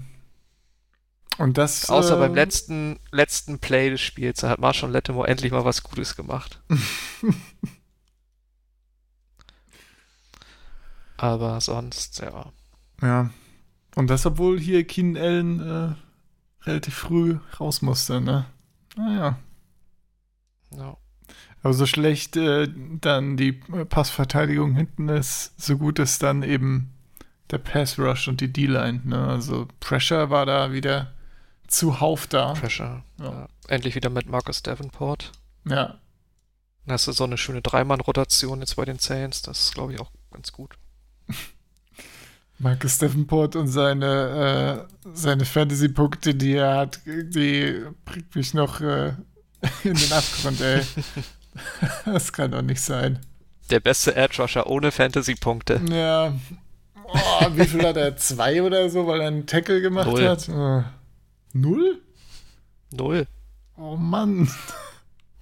[1.39, 1.91] Und das.
[1.91, 5.83] Außer äh, beim letzten, letzten Play des Spiels, da hat Marshall Lattimore endlich mal was
[5.83, 6.61] Gutes gemacht.
[11.17, 12.53] Aber sonst, ja.
[13.01, 13.31] Ja.
[13.95, 15.95] Und das, obwohl hier Keenan Allen äh,
[16.67, 18.47] relativ früh raus musste, ne?
[18.97, 19.39] Naja.
[20.77, 20.97] Ja.
[21.63, 22.69] Aber so schlecht äh,
[23.01, 26.93] dann die Passverteidigung hinten ist, so gut ist dann eben
[27.51, 29.27] der Pass Rush und die D-Line, ne?
[29.27, 31.13] Also Pressure war da wieder
[31.69, 32.53] zuhauf da.
[32.55, 33.05] Pressure.
[33.21, 33.25] Ja.
[33.25, 33.49] Ja.
[33.69, 35.33] Endlich wieder mit Marcus Davenport.
[35.69, 35.99] Ja.
[36.87, 39.43] Dann hast du so eine schöne Dreimann-Rotation jetzt bei den Saints.
[39.43, 40.75] Das ist, glaube ich, auch ganz gut.
[42.59, 49.15] Marcus Davenport und seine, äh, seine Fantasy-Punkte, die er hat, die bringt mich noch äh,
[49.85, 50.83] in den Abgrund, ey.
[52.05, 53.19] das kann doch nicht sein.
[53.71, 55.81] Der beste Edge Rusher ohne Fantasy-Punkte.
[55.91, 56.35] Ja.
[57.07, 58.17] Oh, wie viel hat er?
[58.17, 60.29] Zwei oder so, weil er einen Tackle gemacht Null.
[60.29, 60.49] hat?
[60.49, 60.85] Oh.
[61.55, 62.03] Null?
[62.91, 63.29] Null.
[63.77, 64.51] Oh Mann.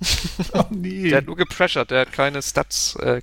[0.53, 1.09] oh nee.
[1.09, 3.22] Der hat nur gepressured, der hat keine Stats äh,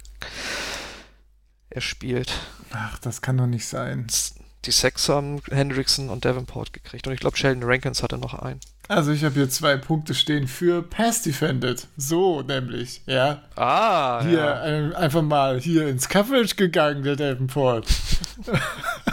[1.69, 2.33] erspielt.
[2.71, 4.07] Ach, das kann doch nicht sein.
[4.65, 8.59] Die Sex haben Hendrickson und Davenport gekriegt und ich glaube Sheldon Rankins hatte noch einen.
[8.87, 11.87] Also ich habe hier zwei Punkte stehen für Pass Defended.
[11.95, 13.43] So nämlich, ja.
[13.55, 14.61] Ah, Hier ja.
[14.61, 17.87] ein, einfach mal hier ins Coverage gegangen, der Davenport.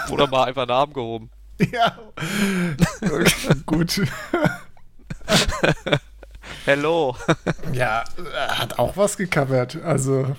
[0.08, 1.30] Oder mal einfach Namen gehoben.
[1.72, 1.98] Ja.
[3.66, 4.02] Gut.
[6.64, 7.16] Hello.
[7.72, 9.76] ja, er hat auch was gecovert.
[9.82, 10.36] Also,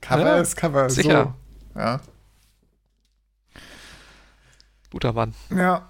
[0.00, 0.88] Cover ja, ist Cover.
[0.88, 1.34] Sicher.
[1.74, 1.78] So.
[1.78, 2.00] Ja.
[4.90, 5.34] Guter Mann.
[5.54, 5.88] Ja.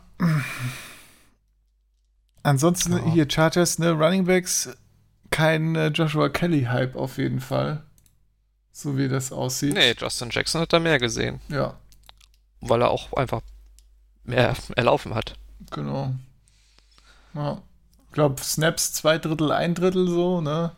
[2.42, 3.12] Ansonsten oh.
[3.12, 4.70] hier Chargers, ne, Running Backs,
[5.30, 7.84] kein äh, Joshua Kelly-Hype auf jeden Fall.
[8.72, 9.74] So wie das aussieht.
[9.74, 11.40] Nee, Justin Jackson hat da mehr gesehen.
[11.48, 11.78] Ja.
[12.60, 13.42] Weil er auch einfach
[14.31, 15.35] mehr erlaufen hat.
[15.71, 16.14] Genau.
[17.35, 17.62] Ja.
[18.09, 20.73] Ich glaube, Snaps zwei Drittel, ein Drittel so, ne?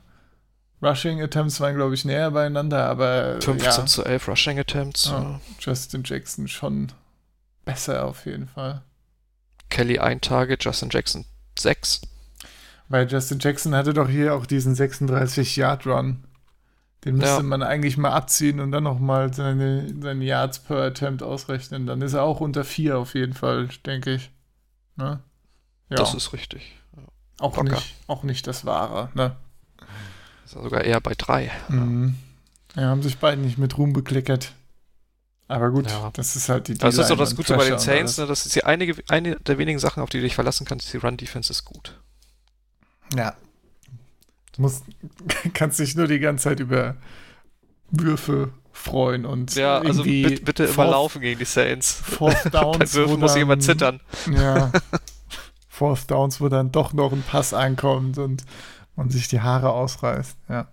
[0.82, 3.40] Rushing Attempts waren, glaube ich, näher beieinander, aber.
[3.40, 3.86] 15 ja.
[3.86, 5.06] zu 11 Rushing Attempts.
[5.06, 5.40] Ja.
[5.60, 6.90] Justin Jackson schon
[7.64, 8.82] besser auf jeden Fall.
[9.70, 11.24] Kelly ein Target, Justin Jackson
[11.58, 12.00] sechs.
[12.88, 16.24] Weil Justin Jackson hatte doch hier auch diesen 36-Yard-Run.
[17.04, 17.42] Den müsste ja.
[17.42, 21.86] man eigentlich mal abziehen und dann nochmal seine, seine Yards per Attempt ausrechnen.
[21.86, 24.30] Dann ist er auch unter vier auf jeden Fall, denke ich.
[24.96, 25.20] Ne?
[25.88, 25.96] Ja.
[25.96, 26.76] Das ist richtig.
[26.96, 27.02] Ja.
[27.40, 29.34] Auch, nicht, auch nicht das Wahre, ne?
[30.44, 31.50] Ist er sogar eher bei drei.
[31.68, 32.14] Mhm.
[32.76, 34.52] Ja, haben sich beide nicht mit Ruhm bekleckert.
[35.48, 36.10] Aber gut, ja.
[36.14, 38.26] das ist halt die Das ist doch das Gute bei den Saints, ne?
[38.26, 40.96] das ist die einige, eine der wenigen Sachen, auf die du dich verlassen kannst, die
[40.96, 42.00] Run-Defense ist gut.
[43.14, 43.34] Ja.
[44.52, 44.84] Du musst,
[45.54, 46.96] kannst dich nur die ganze Zeit über
[47.90, 51.92] Würfe freuen und Ja, also bitte, bitte immer laufen gegen die Saints.
[51.92, 52.78] Fourth Downs.
[52.78, 54.00] Bei Würfen muss jemand zittern.
[54.30, 54.72] Ja.
[55.68, 58.44] Fourth Downs, wo dann doch noch ein Pass ankommt und
[58.96, 60.68] man sich die Haare ausreißt, ja.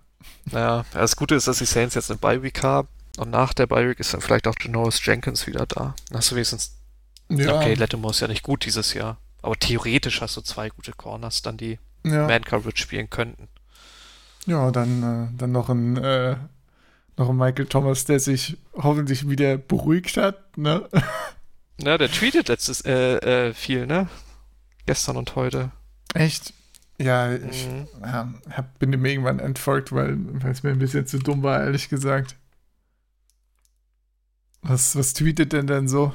[0.50, 3.98] Naja, das Gute ist, dass die Saints jetzt eine Bye-Week haben und nach der Bye-Week
[3.98, 5.94] ist dann vielleicht auch Janoris Jenkins wieder da.
[6.08, 6.76] Dann hast du wenigstens
[7.30, 7.56] ja.
[7.56, 11.42] Okay, Lattimore ist ja nicht gut dieses Jahr, aber theoretisch hast du zwei gute Corners,
[11.42, 12.26] dann die ja.
[12.26, 13.48] Man-Coverage spielen könnten.
[14.50, 16.34] Ja, dann, äh, dann noch ein äh,
[17.16, 20.88] noch ein Michael Thomas, der sich hoffentlich wieder beruhigt hat, ne?
[21.82, 24.06] Ja, der tweetet letztes äh, äh, viel, ne?
[24.84, 25.70] Gestern und heute.
[26.12, 26.52] Echt?
[26.98, 27.88] Ja, ich mhm.
[28.02, 30.18] ja, hab, bin ihm irgendwann entfolgt, weil
[30.50, 32.36] es mir ein bisschen zu dumm war, ehrlich gesagt.
[34.60, 36.12] Was, was tweetet denn denn so?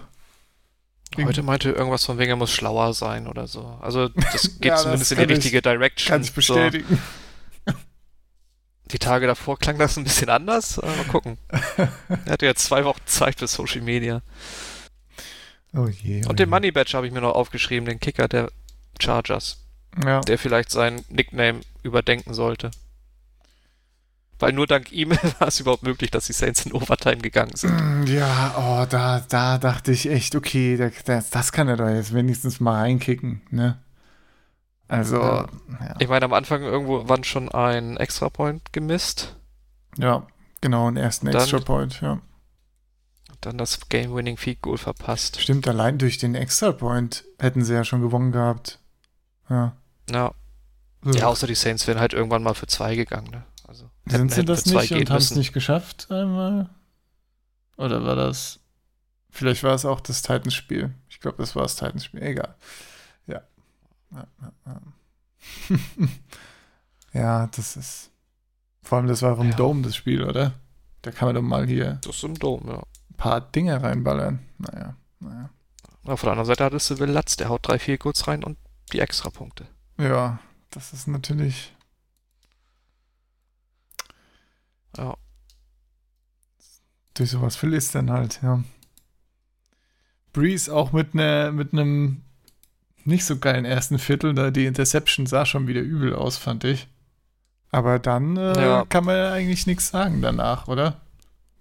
[1.17, 3.79] Heute meinte irgendwas von wegen, er muss schlauer sein oder so.
[3.81, 6.13] Also das geht ja, zumindest das in die richtige Direction.
[6.13, 6.85] Kann ich bestätigen.
[6.87, 6.97] So.
[8.91, 10.77] Die Tage davor klang das ein bisschen anders.
[10.77, 11.37] Mal gucken.
[11.77, 14.21] er hatte jetzt zwei Wochen Zeit für Social Media.
[15.73, 16.23] Oh je.
[16.25, 18.51] Oh Und den Money Badge habe ich mir noch aufgeschrieben, den Kicker der
[18.99, 19.57] Chargers.
[20.03, 20.21] Ja.
[20.21, 22.71] Der vielleicht seinen Nickname überdenken sollte.
[24.39, 27.73] Weil nur dank ihm war es überhaupt möglich, dass die Saints in Overtime gegangen sind.
[27.73, 32.13] Mm, ja, oh, da, da dachte ich echt, okay, das, das kann er doch jetzt
[32.13, 33.79] wenigstens mal reinkicken, ne?
[34.87, 35.47] Also, ja.
[35.79, 35.95] Ja.
[35.99, 39.35] Ich meine, am Anfang irgendwo waren schon ein Extra-Point gemisst.
[39.97, 40.27] Ja,
[40.61, 42.21] genau, einen ersten Extra-Point, ja.
[43.41, 45.41] Dann das Game-Winning Feed Goal verpasst.
[45.41, 48.79] Stimmt, allein durch den Extra-Point hätten sie ja schon gewonnen gehabt.
[49.49, 49.75] Ja.
[50.09, 50.33] Ja.
[51.03, 53.43] Ja, außer die Saints wären halt irgendwann mal für zwei gegangen, ne?
[53.67, 56.69] Also, Sind sie das nicht und haben es nicht geschafft einmal?
[57.77, 58.59] Oder war das.
[59.29, 60.93] Vielleicht war es auch das Titans-Spiel.
[61.09, 62.23] Ich glaube, das war das Titans-Spiel.
[62.23, 62.55] Egal.
[64.11, 64.27] Ja.
[64.41, 64.81] Ja, ja,
[65.69, 65.77] ja.
[67.13, 68.11] ja, das ist.
[68.81, 69.55] Vor allem, das war im ja.
[69.55, 70.53] Dome das Spiel, oder?
[71.01, 71.99] Da kann man doch mal hier.
[72.03, 72.77] Das ist im Dome, ja.
[72.77, 74.39] Ein paar Dinge reinballern.
[74.57, 75.49] Naja, naja.
[76.03, 78.57] Auf der anderen Seite hattest du Will Latz, der haut drei, vier kurz rein und
[78.93, 79.67] die Extrapunkte.
[79.97, 80.39] Ja,
[80.69, 81.73] das ist natürlich.
[84.97, 85.15] Ja.
[87.15, 88.63] Durch sowas viel ist dann halt, ja.
[90.33, 92.24] Breeze auch mit ne, mit einem
[93.05, 96.87] nicht so geilen ersten Viertel, da die Interception sah schon wieder übel aus, fand ich.
[97.71, 98.85] Aber dann äh, ja.
[98.85, 101.01] kann man ja eigentlich nichts sagen danach, oder?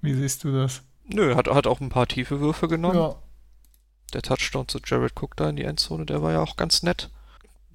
[0.00, 0.82] Wie siehst du das?
[1.06, 2.96] Nö, hat, hat auch ein paar tiefe Würfe genommen.
[2.96, 3.16] Ja.
[4.12, 7.10] Der Touchdown zu Jared Cook da in die Endzone, der war ja auch ganz nett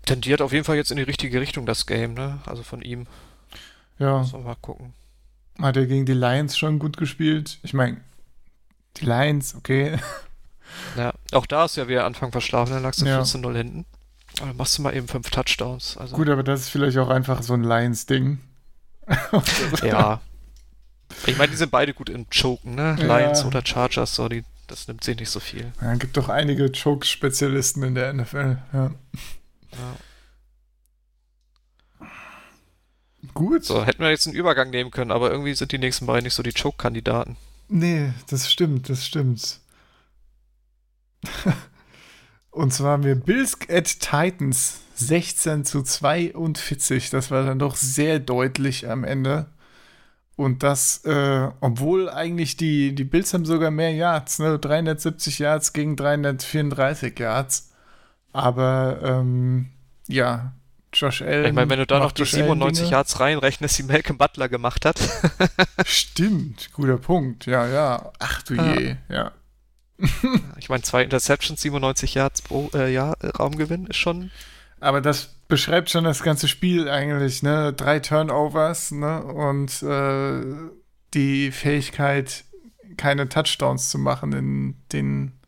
[0.10, 2.40] tendiert auf jeden Fall jetzt in die richtige Richtung, das Game, ne?
[2.46, 3.06] Also von ihm.
[4.00, 4.20] Ja.
[4.20, 4.94] Muss man mal gucken.
[5.60, 7.60] Hat er gegen die Lions schon gut gespielt?
[7.64, 8.02] Ich meine,
[8.98, 10.00] die Lions, okay.
[10.98, 13.22] Ja, auch da ist ja wieder Anfang verschlafen, dann lagst du ja.
[13.22, 13.86] 14-0 hinten.
[14.38, 15.98] Aber dann machst du mal eben fünf Touchdowns.
[15.98, 16.16] Also.
[16.16, 18.40] Gut, aber das ist vielleicht auch einfach so ein Lions-Ding.
[19.84, 20.22] ja.
[21.26, 22.96] Ich meine, die sind beide gut im Choken, ne?
[23.00, 23.20] Ja.
[23.20, 25.72] Lions oder Chargers, so, die, das nimmt sich nicht so viel.
[25.82, 28.92] Ja, gibt doch einige Choke-Spezialisten in der NFL, ja.
[29.72, 29.96] Ja.
[33.34, 33.66] Gut.
[33.66, 36.34] So, hätten wir jetzt einen Übergang nehmen können, aber irgendwie sind die nächsten beiden nicht
[36.34, 37.36] so die Choke-Kandidaten.
[37.68, 39.60] Nee, das stimmt, das stimmt.
[42.52, 47.10] Und zwar haben wir Bills at Titans 16 zu 42.
[47.10, 49.48] Das war dann doch sehr deutlich am Ende.
[50.36, 54.58] Und das, äh, obwohl eigentlich die, die Bills haben sogar mehr Yards, ne?
[54.58, 57.72] 370 Yards gegen 334 Yards.
[58.32, 59.68] Aber ähm,
[60.08, 60.54] ja,
[60.94, 61.46] Josh Allen.
[61.46, 65.00] Ich meine, wenn du da noch die 97 Yards reinrechnest, die Malcolm Butler gemacht hat.
[65.86, 67.46] Stimmt, guter Punkt.
[67.46, 68.12] Ja, ja.
[68.20, 69.32] Ach du je, ja.
[70.58, 74.32] ich meine, zwei Interceptions, 97 Yards pro äh, Jahr äh, Raumgewinn ist schon.
[74.80, 77.74] Aber das beschreibt schon das ganze Spiel eigentlich, ne?
[77.74, 79.24] Drei Turnovers, ne?
[79.24, 80.42] Und äh,
[81.14, 82.46] die Fähigkeit,
[82.98, 85.39] keine Touchdowns zu machen in den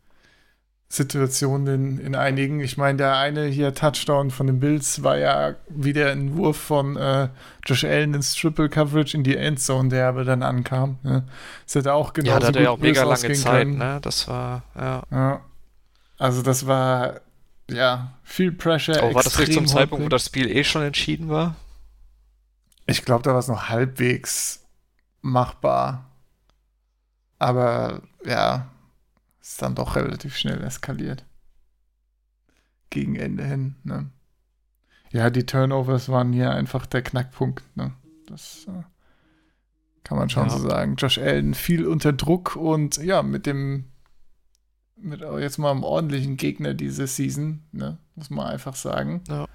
[0.92, 2.60] Situationen in, in einigen.
[2.60, 6.98] Ich meine, der eine hier Touchdown von den Bills war ja wieder ein Wurf von
[6.98, 7.30] äh,
[7.64, 10.98] Josh Allen ins Triple Coverage in die Endzone, der aber dann ankam.
[11.02, 11.24] Ne?
[11.64, 13.78] Das hätte auch genau Ja, da hatte ja auch mega lange Zeit, können.
[13.78, 14.00] ne?
[14.02, 15.02] Das war, ja.
[15.10, 15.40] ja.
[16.18, 17.22] Also das war,
[17.70, 19.02] ja, viel Pressure.
[19.02, 21.56] Oh, war das nicht zum Zeitpunkt, wo das Spiel eh schon entschieden war?
[22.84, 24.62] Ich glaube, da war es noch halbwegs
[25.22, 26.04] machbar.
[27.38, 28.66] Aber ja,
[29.42, 31.24] ist dann doch relativ schnell eskaliert.
[32.90, 34.10] Gegen Ende hin, ne?
[35.10, 37.92] Ja, die Turnovers waren hier einfach der Knackpunkt, ne?
[38.26, 38.82] Das äh,
[40.04, 40.50] kann man schon ja.
[40.50, 40.96] so sagen.
[40.96, 43.88] Josh Allen viel unter Druck und ja, mit dem
[44.96, 47.98] mit jetzt mal einem ordentlichen Gegner diese Season, ne?
[48.14, 49.22] Muss man einfach sagen.
[49.28, 49.46] Ja.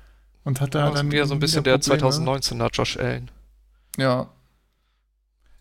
[0.43, 3.31] Und hat da ja, dann wieder so ein bisschen der 2019er Josh Allen.
[3.97, 4.29] Ja.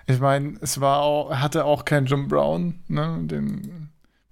[0.07, 3.86] Ich meine, es war auch, hatte auch keinen Jim Brown, ne, den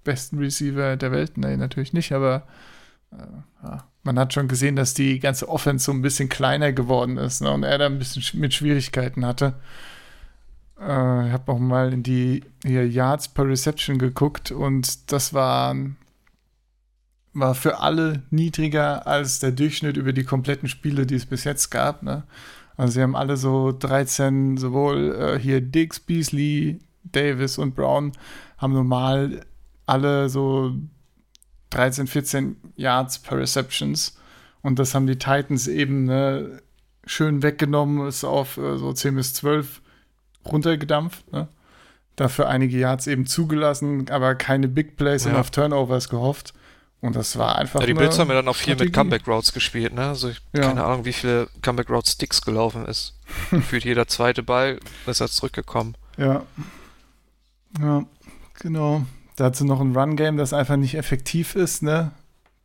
[0.05, 1.37] besten Receiver der Welt.
[1.37, 2.43] Nee, natürlich nicht, aber
[3.11, 3.17] äh,
[3.63, 3.83] ja.
[4.03, 7.51] man hat schon gesehen, dass die ganze Offense so ein bisschen kleiner geworden ist ne,
[7.51, 9.55] und er da ein bisschen mit Schwierigkeiten hatte.
[10.79, 15.75] Äh, ich habe auch mal in die Yards per Reception geguckt und das war,
[17.33, 21.69] war für alle niedriger als der Durchschnitt über die kompletten Spiele, die es bis jetzt
[21.69, 22.03] gab.
[22.03, 22.23] Ne?
[22.77, 28.11] Also sie haben alle so 13, sowohl äh, hier Diggs, Beasley, Davis und Brown
[28.57, 29.41] haben normal
[29.85, 30.73] alle so
[31.71, 34.17] 13, 14 Yards per Receptions.
[34.61, 36.61] Und das haben die Titans eben ne,
[37.05, 39.81] schön weggenommen, ist auf äh, so 10 bis 12
[40.45, 41.31] runtergedampft.
[41.31, 41.47] Ne?
[42.15, 45.31] Dafür einige Yards eben zugelassen, aber keine Big Plays ja.
[45.31, 46.53] und auf Turnovers gehofft.
[47.01, 47.81] Und das war einfach.
[47.81, 50.07] Ja, die Bills haben ja dann auch viel mit Comeback Routes gespielt, ne?
[50.07, 50.61] Also ich, ja.
[50.61, 53.13] keine Ahnung, wie viele Comeback Routes Sticks gelaufen ist.
[53.51, 55.95] Gefühlt jeder zweite Ball ist er zurückgekommen.
[56.17, 56.43] Ja.
[57.79, 58.05] Ja,
[58.59, 59.05] genau.
[59.35, 62.11] Dazu noch ein Run-Game, das einfach nicht effektiv ist, ne?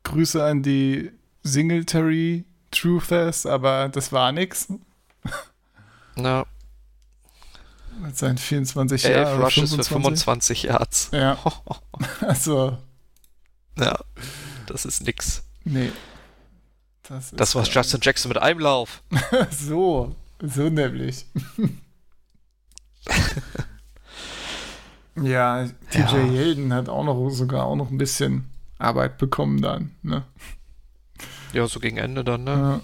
[0.04, 1.10] Grüße an die
[1.42, 4.68] Singletary Truthers, aber das war nix.
[6.16, 6.44] Ja.
[8.02, 9.40] Mit seinen 24 Jahren.
[9.40, 9.86] Rushes 25.
[9.86, 11.10] für 25 Yards.
[11.12, 11.38] Ja.
[12.20, 12.76] also.
[13.78, 13.98] Ja,
[14.66, 15.42] das ist nix.
[15.64, 15.92] Nee.
[17.04, 19.02] Das, das war Justin Jackson mit einem Lauf.
[19.50, 21.26] so, so nämlich.
[25.22, 26.16] Ja, TJ ja.
[26.16, 30.24] Hilden hat auch noch sogar auch noch ein bisschen Arbeit bekommen dann, ne?
[31.52, 32.80] Ja, so gegen Ende dann, ne?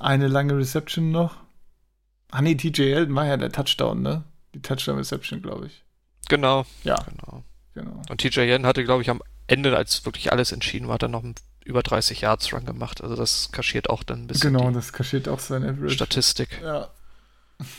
[0.00, 1.36] Eine lange Reception noch.
[2.30, 4.24] Ah nee, TJ Hilden war ja der Touchdown, ne?
[4.54, 5.84] Die Touchdown Reception, glaube ich.
[6.28, 6.64] Genau.
[6.82, 6.96] Ja.
[6.96, 7.44] Genau.
[7.74, 8.02] genau.
[8.08, 11.22] Und TJ Hilden hatte, glaube ich, am Ende, als wirklich alles entschieden war, dann noch
[11.22, 13.02] einen über 30 Yards Run gemacht.
[13.02, 14.52] Also das kaschiert auch dann ein bisschen.
[14.52, 15.94] Genau, das kaschiert auch seine Average.
[15.94, 16.60] Statistik.
[16.62, 16.88] Ja.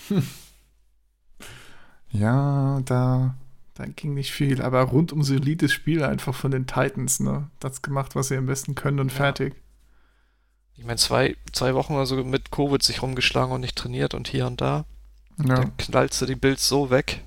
[2.12, 3.36] ja, da,
[3.76, 7.50] da ging nicht viel, aber rund um solides Spiel einfach von den Titans, ne?
[7.60, 9.18] Das gemacht, was sie am besten können und ja.
[9.18, 9.56] fertig.
[10.78, 14.28] Ich meine, zwei, zwei Wochen oder so mit Covid sich rumgeschlagen und nicht trainiert und
[14.28, 14.86] hier und da.
[15.38, 15.56] Ja.
[15.56, 17.22] Dann knallst du die Bills so weg.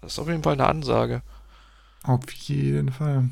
[0.00, 1.22] Das ist auf jeden Fall eine Ansage.
[2.04, 3.28] Auf jeden Fall.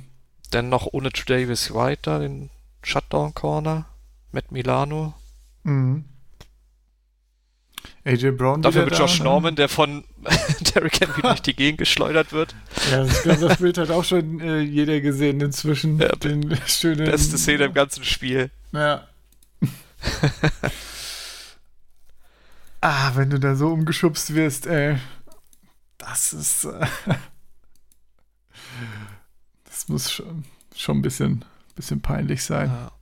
[0.53, 2.51] Denn noch ohne Davis White da, den
[2.83, 3.87] Shutdown Corner
[4.33, 5.15] mit Milano.
[5.63, 6.05] Mhm.
[8.05, 8.63] AJ Brown.
[8.63, 9.31] Dafür mit Josh da, ne?
[9.31, 10.05] Norman, der von
[10.75, 12.55] Derrick Henry durch die Gegend geschleudert wird.
[12.91, 15.99] Ja, das, das Bild hat auch schon äh, jeder gesehen inzwischen.
[15.99, 18.51] Ja, den schönen, beste Szene im ganzen Spiel.
[18.73, 19.07] Ja.
[22.81, 24.99] ah, wenn du da so umgeschubst wirst, ey.
[25.99, 26.65] Das ist.
[26.65, 26.87] Äh,
[29.65, 32.69] das muss schon, schon ein bisschen, bisschen peinlich sein.
[32.69, 32.93] Ja.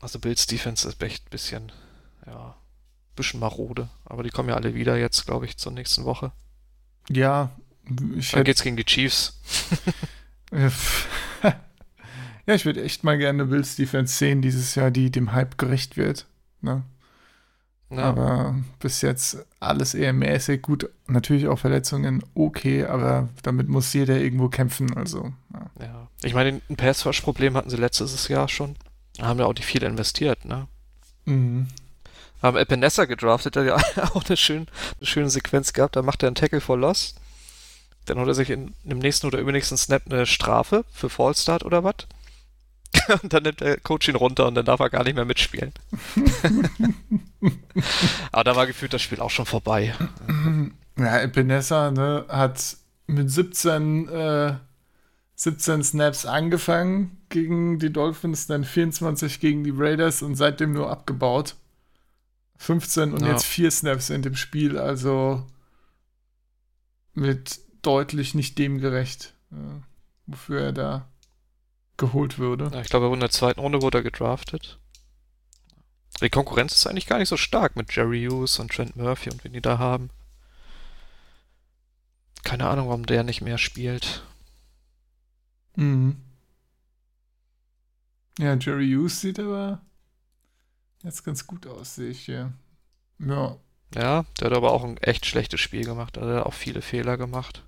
[0.00, 1.72] Also Bills Defense ist echt ein bisschen,
[2.26, 2.56] ja,
[3.16, 3.88] bisschen marode.
[4.04, 6.32] Aber die kommen ja alle wieder jetzt, glaube ich, zur nächsten Woche.
[7.08, 7.50] Ja.
[8.16, 9.40] Ich Dann geht's gegen die Chiefs.
[10.52, 10.70] ja,
[12.46, 16.26] ich würde echt mal gerne Bills Defense sehen dieses Jahr, die dem Hype gerecht wird.
[16.60, 16.84] Ne?
[17.90, 18.04] Ja.
[18.04, 20.62] Aber bis jetzt alles eher mäßig.
[20.62, 24.96] Gut, natürlich auch Verletzungen okay, aber damit muss jeder irgendwo kämpfen.
[24.96, 25.70] Also, ja.
[25.80, 26.08] ja.
[26.22, 28.76] Ich meine, ein Pass-Rush-Problem hatten sie letztes Jahr schon.
[29.16, 30.68] Da haben ja auch die viel investiert, ne?
[31.24, 31.66] Mhm.
[32.42, 33.76] Haben Epinesa gedraftet, der ja
[34.14, 34.66] auch eine, schön,
[34.98, 35.96] eine schöne Sequenz gehabt.
[35.96, 37.14] Da macht er einen Tackle for Loss.
[38.06, 41.84] Dann holt er sich in, im nächsten oder übernächsten Snap eine Strafe für Fallstart oder
[41.84, 42.06] was.
[43.22, 45.72] und dann nimmt der Coach ihn runter und dann darf er gar nicht mehr mitspielen.
[48.32, 49.94] Aber da war gefühlt das Spiel auch schon vorbei.
[50.98, 52.76] Ja, Epinesa ne, hat
[53.06, 54.54] mit 17, äh,
[55.36, 61.54] 17 Snaps angefangen gegen die Dolphins, dann 24 gegen die Raiders und seitdem nur abgebaut.
[62.60, 63.28] 15 und ja.
[63.32, 65.46] jetzt 4 Snaps in dem Spiel, also
[67.14, 69.80] mit deutlich nicht dem gerecht, äh,
[70.26, 71.08] wofür er da
[71.96, 72.70] geholt würde.
[72.70, 74.78] Ja, ich glaube, in der zweiten Runde wurde er gedraftet.
[76.20, 79.42] Die Konkurrenz ist eigentlich gar nicht so stark mit Jerry Hughes und Trent Murphy und
[79.42, 80.10] wen die da haben.
[82.44, 84.22] Keine Ahnung, warum der nicht mehr spielt.
[85.76, 86.20] Mhm.
[88.38, 89.80] Ja, Jerry Hughes sieht aber
[91.02, 92.52] jetzt ganz gut aus, sehe ich hier.
[93.18, 93.56] Ja.
[93.94, 96.16] Ja, der hat aber auch ein echt schlechtes Spiel gemacht.
[96.16, 97.64] Also er hat auch viele Fehler gemacht.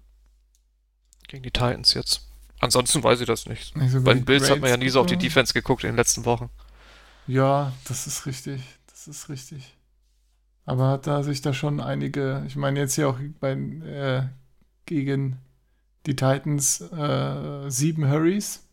[1.28, 2.28] Gegen die Titans jetzt.
[2.60, 3.76] Ansonsten weiß ich das nicht.
[3.76, 5.90] nicht so Bei den Bills hat man ja nie so auf die Defense geguckt in
[5.90, 6.48] den letzten Wochen.
[7.26, 8.62] Ja, das ist richtig.
[8.86, 9.76] Das ist richtig.
[10.64, 14.28] Aber hat da sich da schon einige, ich meine jetzt hier auch bei, äh,
[14.86, 15.38] gegen
[16.06, 18.64] die Titans äh, sieben Hurries.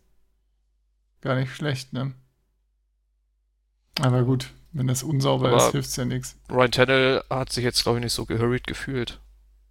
[1.22, 2.14] Gar nicht schlecht, ne?
[4.02, 6.38] Aber gut, wenn das unsauber Aber ist, hilft es ja nichts.
[6.52, 9.20] Ryan Tannell hat sich jetzt, glaube ich, nicht so gehurried gefühlt.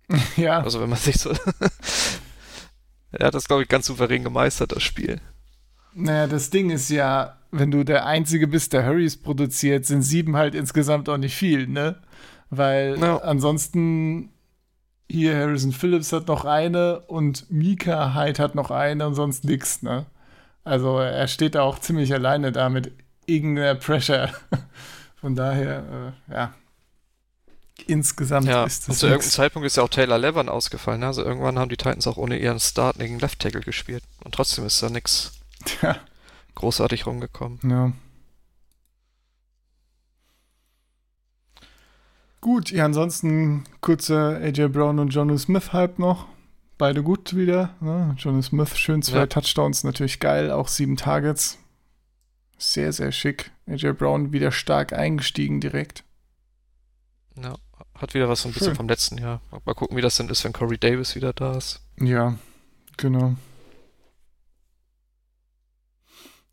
[0.36, 0.60] ja.
[0.60, 1.30] Also wenn man sich so.
[3.12, 5.20] er hat das, glaube ich, ganz souverän gemeistert, das Spiel.
[5.94, 10.36] Naja, das Ding ist ja, wenn du der Einzige bist, der Hurries produziert, sind sieben
[10.36, 11.96] halt insgesamt auch nicht viel, ne?
[12.50, 13.18] Weil no.
[13.18, 14.30] ansonsten
[15.10, 19.82] hier Harrison Phillips hat noch eine und Mika Hyde hat noch eine und sonst nichts,
[19.82, 20.06] ne?
[20.64, 22.92] Also er steht da auch ziemlich alleine da mit
[23.28, 24.32] irgendeiner Pressure.
[25.20, 26.54] Von daher, äh, ja.
[27.86, 28.88] Insgesamt ja, ist das.
[28.88, 31.00] Und zu irgendeinem Zeitpunkt ist ja auch Taylor Levin ausgefallen.
[31.00, 31.06] Ne?
[31.06, 34.02] Also irgendwann haben die Titans auch ohne ihren startenden Left Tackle gespielt.
[34.24, 35.32] Und trotzdem ist da nichts
[35.82, 35.96] ja.
[36.54, 37.60] großartig rumgekommen.
[37.62, 37.92] Ja.
[42.40, 46.26] Gut, ja, ansonsten kurzer AJ Brown und Jono Smith Hype noch.
[46.78, 47.70] Beide gut wieder.
[47.80, 48.14] Ne?
[48.18, 49.26] Jono Smith, schön zwei ja.
[49.26, 51.58] Touchdowns, natürlich geil, auch sieben Targets.
[52.58, 53.50] Sehr, sehr schick.
[53.66, 56.04] AJ Brown wieder stark eingestiegen direkt.
[57.40, 57.56] Ja,
[57.94, 59.40] hat wieder was so ein bisschen vom letzten Jahr.
[59.64, 61.80] Mal gucken, wie das denn ist, wenn Corey Davis wieder da ist.
[62.00, 62.36] Ja,
[62.96, 63.36] genau.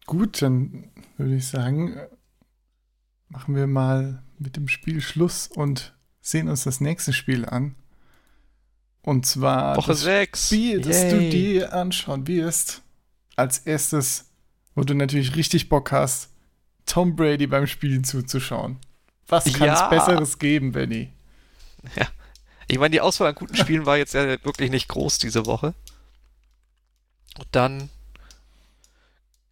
[0.06, 2.00] Gut, dann würde ich sagen,
[3.30, 7.76] machen wir mal mit dem Spiel Schluss und sehen uns das nächste Spiel an.
[9.02, 10.48] Und zwar Woche 6.
[10.48, 11.12] Spiel, das Yay.
[11.12, 12.82] du dir anschauen wirst.
[13.36, 14.32] Als erstes,
[14.76, 16.30] wo du natürlich richtig Bock hast,
[16.86, 18.78] Tom Brady beim Spielen zuzuschauen.
[19.28, 19.88] Was kann es ja.
[19.88, 21.12] Besseres geben, Benny?
[21.96, 22.08] Ja.
[22.68, 25.74] Ich meine, die Auswahl an guten Spielen war jetzt ja wirklich nicht groß diese Woche.
[27.38, 27.90] Und dann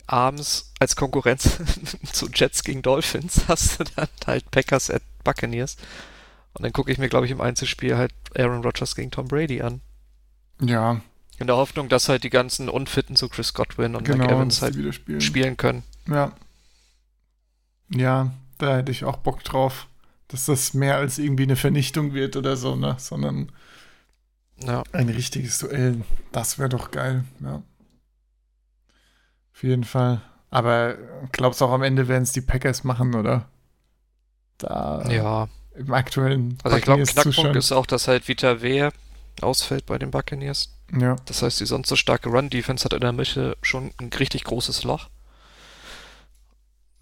[0.07, 1.59] abends als Konkurrenz
[2.11, 5.77] zu Jets gegen Dolphins hast du dann halt Packers at Buccaneers.
[6.53, 9.61] Und dann gucke ich mir, glaube ich, im Einzelspiel halt Aaron Rodgers gegen Tom Brady
[9.61, 9.81] an.
[10.61, 11.01] Ja.
[11.39, 14.61] In der Hoffnung, dass halt die ganzen Unfitten, so Chris Godwin und genau, Mike Evans
[14.61, 15.21] halt spielen.
[15.21, 15.83] spielen können.
[16.07, 16.33] Ja.
[17.89, 19.87] Ja, da hätte ich auch Bock drauf,
[20.27, 22.95] dass das mehr als irgendwie eine Vernichtung wird oder so, ne?
[22.99, 23.51] Sondern
[24.63, 24.83] ja.
[24.91, 26.01] ein richtiges Duell.
[26.31, 27.61] Das wäre doch geil, ja.
[29.53, 30.21] Auf jeden Fall.
[30.49, 30.97] Aber
[31.31, 33.47] glaubst du auch am Ende werden es die Packers machen, oder?
[34.57, 35.47] Da ja.
[35.75, 38.91] im aktuellen Also ich glaube, Knackpunkt ist auch, dass halt Vita Wehr
[39.41, 40.69] ausfällt bei den Buccaneers.
[40.97, 41.15] Ja.
[41.25, 44.83] Das heißt, die sonst so starke Run-Defense hat in der Mitte schon ein richtig großes
[44.83, 45.09] Loch.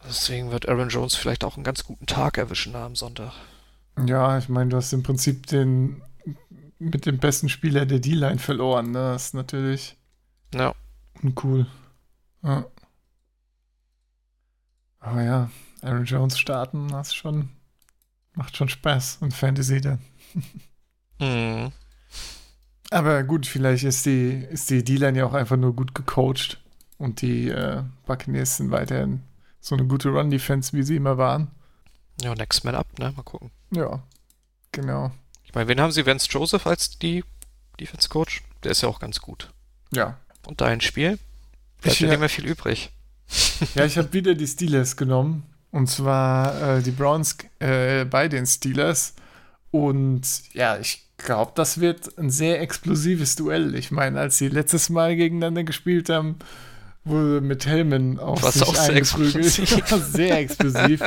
[0.07, 3.33] Deswegen wird Aaron Jones vielleicht auch einen ganz guten Tag erwischen am Sonntag.
[4.05, 6.01] Ja, ich meine, du hast im Prinzip den
[6.79, 8.91] mit dem besten Spieler der D-Line verloren.
[8.91, 9.11] Ne?
[9.13, 9.97] Das ist natürlich
[10.53, 10.73] ja.
[11.21, 11.67] uncool.
[12.41, 12.65] Ja.
[14.99, 17.49] Aber ja, Aaron Jones starten, das schon,
[18.33, 19.99] macht schon Spaß und Fantasy dann.
[21.19, 21.71] mhm.
[22.91, 26.61] Aber gut, vielleicht ist die, ist die D-Line ja auch einfach nur gut gecoacht
[26.97, 29.23] und die äh, Buccaneers sind weiterhin
[29.61, 31.49] so eine gute Run-Defense, wie sie immer waren.
[32.21, 33.13] Ja, Next Man Up, ne?
[33.15, 33.49] Mal gucken.
[33.71, 34.03] Ja,
[34.73, 35.11] genau.
[35.45, 36.05] Ich meine, wen haben sie?
[36.05, 37.23] Vance Joseph als die
[37.79, 38.43] Defense-Coach?
[38.63, 39.53] Der ist ja auch ganz gut.
[39.93, 40.19] Ja.
[40.45, 41.17] Und dein Spiel?
[41.81, 42.91] Bleibt ja nicht mehr viel übrig.
[43.75, 45.43] Ja, ich habe wieder die Steelers genommen.
[45.71, 49.13] Und zwar äh, die Browns äh, bei den Steelers.
[49.69, 50.23] Und
[50.53, 53.75] ja, ich glaube, das wird ein sehr explosives Duell.
[53.75, 56.37] Ich meine, als sie letztes Mal gegeneinander gespielt haben,
[57.03, 59.45] wurde mit Helmen auf Was sich auch eingeprügelt.
[59.45, 60.11] Sehr explosiv.
[60.11, 61.01] sehr explosiv.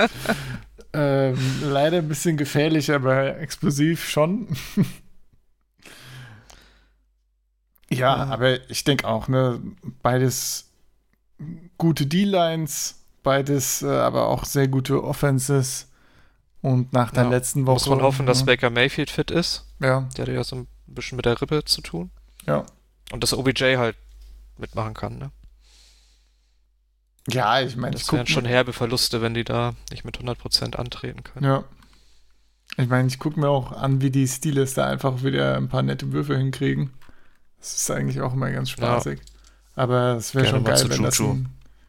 [0.93, 4.49] ähm, leider ein bisschen gefährlich, aber explosiv schon.
[7.91, 9.61] ja, aber ich denke auch, ne,
[10.03, 10.71] beides
[11.79, 15.89] gute D-Lines, beides äh, aber auch sehr gute Offenses.
[16.65, 17.75] Und nach der ja, letzten Woche.
[17.75, 19.67] Muss man hoffen, dass Baker Mayfield fit ist.
[19.81, 20.09] Ja.
[20.17, 22.11] Der hat ja so ein bisschen mit der Rippe zu tun.
[22.47, 22.65] Ja.
[23.13, 23.97] Und dass OBJ halt
[24.57, 25.31] mitmachen kann, ne?
[27.29, 31.23] Ja, ich meine, das wären schon herbe Verluste, wenn die da nicht mit 100% antreten
[31.23, 31.45] können.
[31.45, 31.65] Ja.
[32.79, 35.83] Ich meine, ich gucke mir auch an, wie die Steelers da einfach wieder ein paar
[35.83, 36.95] nette Würfe hinkriegen.
[37.59, 39.19] Das ist eigentlich auch immer ganz spaßig.
[39.19, 39.83] Ja.
[39.83, 41.03] Aber es wäre schon geil, wenn Juju.
[41.03, 41.49] das ein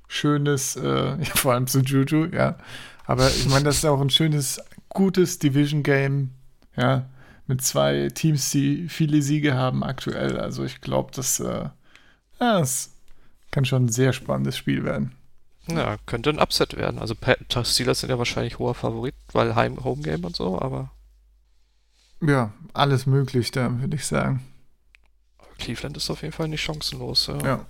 [0.09, 0.83] schönes, äh,
[1.23, 2.57] ja, vor allem zu Juju, ja.
[3.05, 6.31] Aber ich meine, das ist auch ein schönes, gutes Division-Game,
[6.75, 7.05] ja,
[7.47, 10.39] mit zwei Teams, die viele Siege haben aktuell.
[10.39, 11.69] Also ich glaube, das, äh,
[12.39, 12.91] das
[13.51, 15.13] kann schon ein sehr spannendes Spiel werden.
[15.67, 16.99] Ja, könnte ein Upset werden.
[16.99, 17.15] Also
[17.63, 20.91] Steelers sind ja wahrscheinlich hoher Favorit, weil Heim Home Game und so, aber.
[22.21, 24.45] Ja, alles möglich da, würde ich sagen.
[25.57, 27.27] Cleveland ist auf jeden Fall nicht chancenlos.
[27.27, 27.37] Ja.
[27.45, 27.65] ja.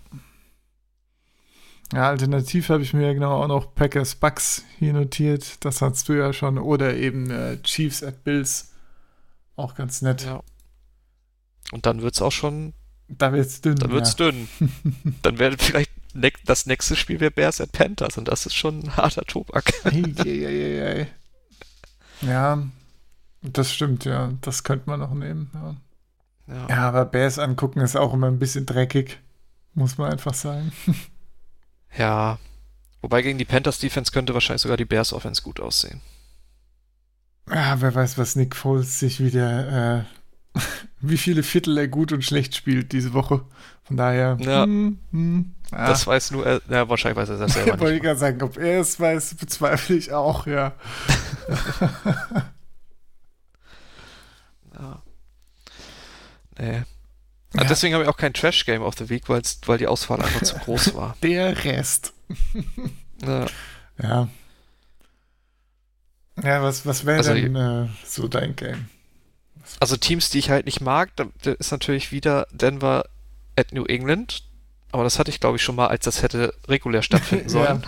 [1.94, 5.64] Ja, alternativ habe ich mir ja genau auch noch Packers Bucks hier notiert.
[5.64, 6.58] Das hast du ja schon.
[6.58, 8.72] Oder eben äh, Chiefs at Bills.
[9.56, 10.26] Auch ganz nett.
[10.26, 10.42] Ja.
[11.72, 12.74] Und dann wird es auch schon.
[13.08, 13.76] Da wird es dünn.
[13.76, 14.32] Dann wird es ja.
[14.32, 14.50] dünn.
[15.22, 18.80] dann wäre vielleicht ne das nächste Spiel wäre Bears at Panthers und das ist schon
[18.80, 19.72] ein harter Tobak.
[22.22, 22.64] ja,
[23.42, 24.32] das stimmt, ja.
[24.42, 25.52] Das könnte man noch nehmen.
[25.54, 25.76] Ja.
[26.48, 26.68] Ja.
[26.70, 29.20] ja, aber Bears angucken ist auch immer ein bisschen dreckig.
[29.74, 30.72] Muss man einfach sagen.
[31.98, 32.40] Ja.
[33.02, 36.02] Wobei gegen die Panthers Defense könnte wahrscheinlich sogar die Bears Offense gut aussehen.
[37.50, 40.06] Ja, wer weiß, was Nick Foles sich wieder,
[40.56, 40.60] äh,
[41.02, 43.46] wie viele Viertel er gut und schlecht spielt diese Woche.
[43.84, 44.38] Von daher.
[44.40, 44.64] Ja.
[44.64, 45.88] Hm, hm, ah.
[45.88, 47.72] Das weiß nur er, ja, wahrscheinlich weiß er das selber.
[47.74, 47.82] nicht.
[47.82, 50.74] Wollte ich gerade sagen, ob er es weiß, bezweifle ich auch, ja.
[54.74, 55.04] ja.
[56.58, 56.84] Nee.
[57.58, 57.64] Ja.
[57.64, 60.56] Deswegen habe ich auch kein Trash Game of the Week, weil die Auswahl einfach zu
[60.66, 61.16] groß war.
[61.24, 62.14] Der Rest.
[63.26, 63.46] ja.
[64.02, 64.28] Ja.
[66.44, 68.90] Ja, was, was wäre also, denn äh, so dein Game?
[69.80, 73.06] Also Teams, die ich halt nicht mag, da, da ist natürlich wieder Denver
[73.56, 74.44] at New England.
[74.92, 77.86] Aber das hatte ich, glaube ich, schon mal, als das hätte regulär stattfinden sollen.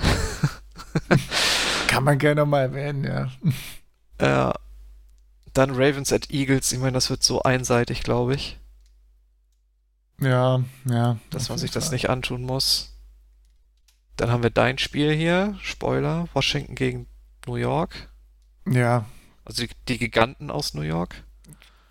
[1.88, 3.30] Kann man gerne mal erwähnen, ja.
[4.22, 4.53] Ja.
[5.53, 6.72] Dann Ravens at Eagles.
[6.72, 8.57] Ich meine, das wird so einseitig, glaube ich.
[10.20, 11.18] Ja, ja.
[11.30, 12.97] Dass man sich das nicht antun muss.
[14.15, 17.07] Dann haben wir dein Spiel hier, Spoiler, Washington gegen
[17.45, 18.09] New York.
[18.68, 19.05] Ja.
[19.45, 21.24] Also die, die Giganten aus New York.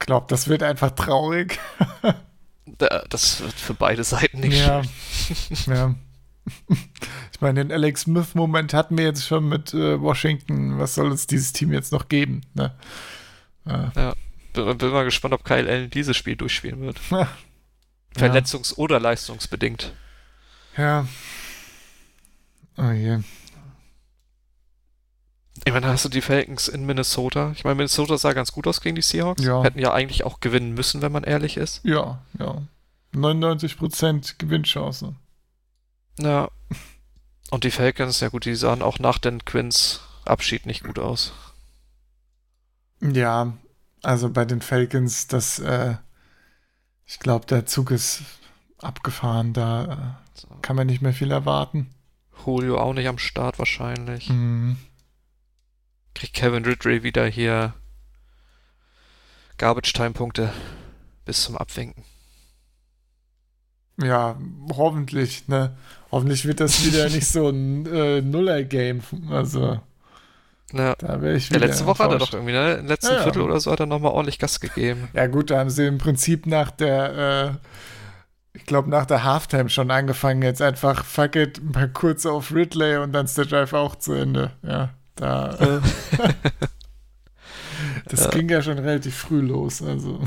[0.01, 1.59] Ich glaube, das wird einfach traurig.
[3.09, 4.83] das wird für beide Seiten nicht ja.
[4.83, 5.57] schön.
[5.74, 5.95] ja.
[7.33, 10.79] Ich meine, den Alex Smith-Moment hatten wir jetzt schon mit äh, Washington.
[10.79, 12.43] Was soll uns dieses Team jetzt noch geben?
[12.55, 12.74] Ne?
[13.64, 13.93] Ja.
[13.97, 14.14] ja.
[14.53, 17.01] Bin, bin, mal gespannt, ob Kyle Allen dieses Spiel durchspielen wird.
[18.17, 18.79] Verletzungs- ja.
[18.79, 19.93] oder leistungsbedingt.
[20.77, 21.07] Ja.
[22.77, 23.21] Oh je.
[25.64, 27.53] Ich meine, hast du die Falcons in Minnesota?
[27.57, 29.43] Ich meine, Minnesota sah ganz gut aus gegen die Seahawks.
[29.43, 29.62] Ja.
[29.62, 31.81] Hätten ja eigentlich auch gewinnen müssen, wenn man ehrlich ist.
[31.83, 32.62] Ja, ja.
[33.14, 35.14] 99% Gewinnchance.
[36.19, 36.51] Ja.
[37.51, 41.33] Und die Falcons, ja gut, die sahen auch nach den Quins Abschied nicht gut aus.
[43.01, 43.53] Ja,
[44.03, 45.97] also bei den Falcons, das äh,
[47.07, 48.23] ich glaube, der Zug ist
[48.79, 49.53] abgefahren.
[49.53, 50.49] Da äh, so.
[50.63, 51.91] kann man nicht mehr viel erwarten.
[52.45, 54.29] Julio auch nicht am Start wahrscheinlich.
[54.29, 54.77] Mhm.
[56.15, 57.75] Kriegt Kevin Ridley wieder hier
[59.59, 60.53] Garbage-Time-Punkte
[61.25, 62.05] bis zum Abwinken.
[63.99, 64.39] Ja,
[64.73, 65.77] hoffentlich, ne?
[66.11, 69.03] Hoffentlich wird das wieder nicht so ein äh, Nuller-Game.
[69.31, 69.81] Also.
[70.73, 70.95] Ja.
[70.97, 71.61] Da wäre ich wieder.
[71.61, 72.75] Ja, letzte Woche hat er doch irgendwie, ne?
[72.75, 75.09] Im letzten ja, Viertel oder so hat er nochmal ordentlich Gas gegeben.
[75.12, 77.59] Ja, gut, da haben sie im Prinzip nach der,
[78.55, 82.53] äh, ich glaube, nach der Halftime schon angefangen, jetzt einfach fuck it, mal kurz auf
[82.53, 84.53] Ridley und dann ist der Drive auch zu Ende.
[84.62, 85.57] Ja, da.
[88.07, 90.21] das ging ja schon relativ früh los, also.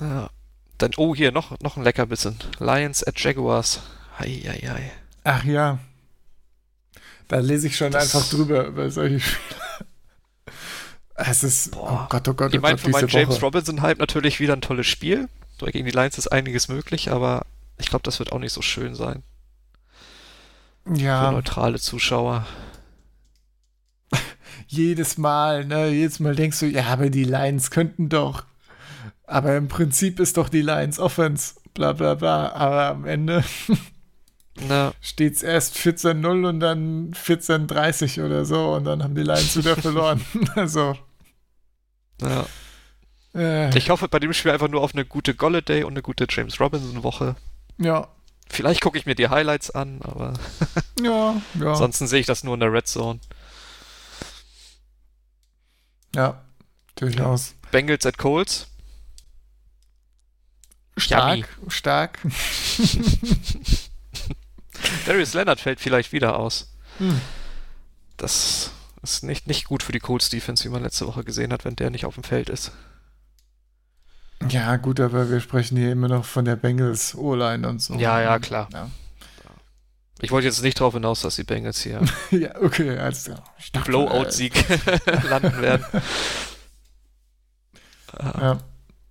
[0.00, 0.30] Ja.
[0.78, 2.38] Dann, oh, hier, noch, noch ein Leckerbissen.
[2.60, 3.80] Lions at Jaguars.
[4.18, 4.92] Hei, hei, hei.
[5.24, 5.80] Ach ja,
[7.28, 9.60] da lese ich schon das einfach drüber über solche Spiele.
[11.20, 12.04] Es ist, Boah.
[12.04, 14.86] oh Gott, oh Gott, oh Ich meine, für meinen James Robinson-Hype natürlich wieder ein tolles
[14.86, 15.28] Spiel.
[15.58, 17.44] Gegen die Lions ist einiges möglich, aber
[17.76, 19.24] ich glaube, das wird auch nicht so schön sein.
[20.94, 21.26] Ja.
[21.26, 22.46] Für neutrale Zuschauer.
[24.68, 28.44] jedes Mal, ne, jedes Mal denkst du, ja, aber die Lions könnten doch.
[29.24, 32.52] Aber im Prinzip ist doch die Lions Offense, bla bla bla.
[32.52, 33.44] Aber am Ende
[35.00, 39.76] steht es erst 14-0 und dann 14-30 oder so und dann haben die Lions wieder
[39.80, 40.24] verloren.
[40.54, 40.96] also.
[42.20, 42.46] Ja.
[43.34, 43.76] Äh.
[43.76, 46.60] Ich hoffe bei dem Spiel einfach nur auf eine gute Golladay und eine gute James
[46.60, 47.36] Robinson-Woche.
[47.78, 48.08] Ja.
[48.50, 50.34] Vielleicht gucke ich mir die Highlights an, aber.
[51.02, 51.70] ja, ja.
[51.70, 53.20] Ansonsten sehe ich das nur in der Red Zone.
[56.14, 56.42] Ja,
[56.96, 57.54] durchaus.
[57.70, 58.68] Bengals at Colts.
[60.96, 61.70] Stark, Yummy.
[61.70, 62.18] stark.
[65.06, 66.74] Darius Leonard fällt vielleicht wieder aus.
[66.98, 67.20] Hm.
[68.16, 68.72] Das
[69.02, 71.76] ist nicht, nicht gut für die Colts Defense, wie man letzte Woche gesehen hat, wenn
[71.76, 72.72] der nicht auf dem Feld ist.
[74.48, 77.94] Ja, gut, aber wir sprechen hier immer noch von der Bengals O-Line und so.
[77.94, 78.68] Ja, ja, klar.
[78.72, 78.88] Ja.
[80.20, 82.00] Ich wollte jetzt nicht darauf hinaus, dass die Bengals hier
[82.30, 83.44] ja, okay, klar.
[83.84, 84.52] Blowout-Sieg
[85.28, 85.84] landen werden.
[88.20, 88.58] ja,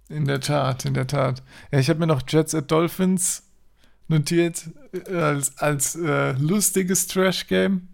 [0.09, 1.43] in der Tat, in der Tat.
[1.72, 3.43] Ja, ich habe mir noch Jets at Dolphins
[4.07, 4.63] notiert
[5.09, 7.87] äh, als, als äh, lustiges Trash-Game.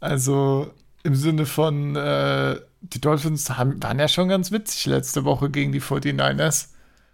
[0.00, 0.72] Also
[1.02, 5.72] im Sinne von, äh, die Dolphins haben, waren ja schon ganz witzig letzte Woche gegen
[5.72, 6.68] die 49ers.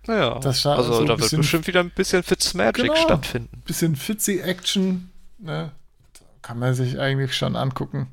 [0.06, 3.62] Naja, das also so da wird bestimmt wieder ein bisschen Fitzmagic genau, stattfinden.
[3.64, 5.72] Bisschen Fitzy-Action, ne?
[6.42, 8.08] Kann man sich eigentlich schon angucken.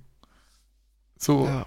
[1.17, 1.65] So, ja.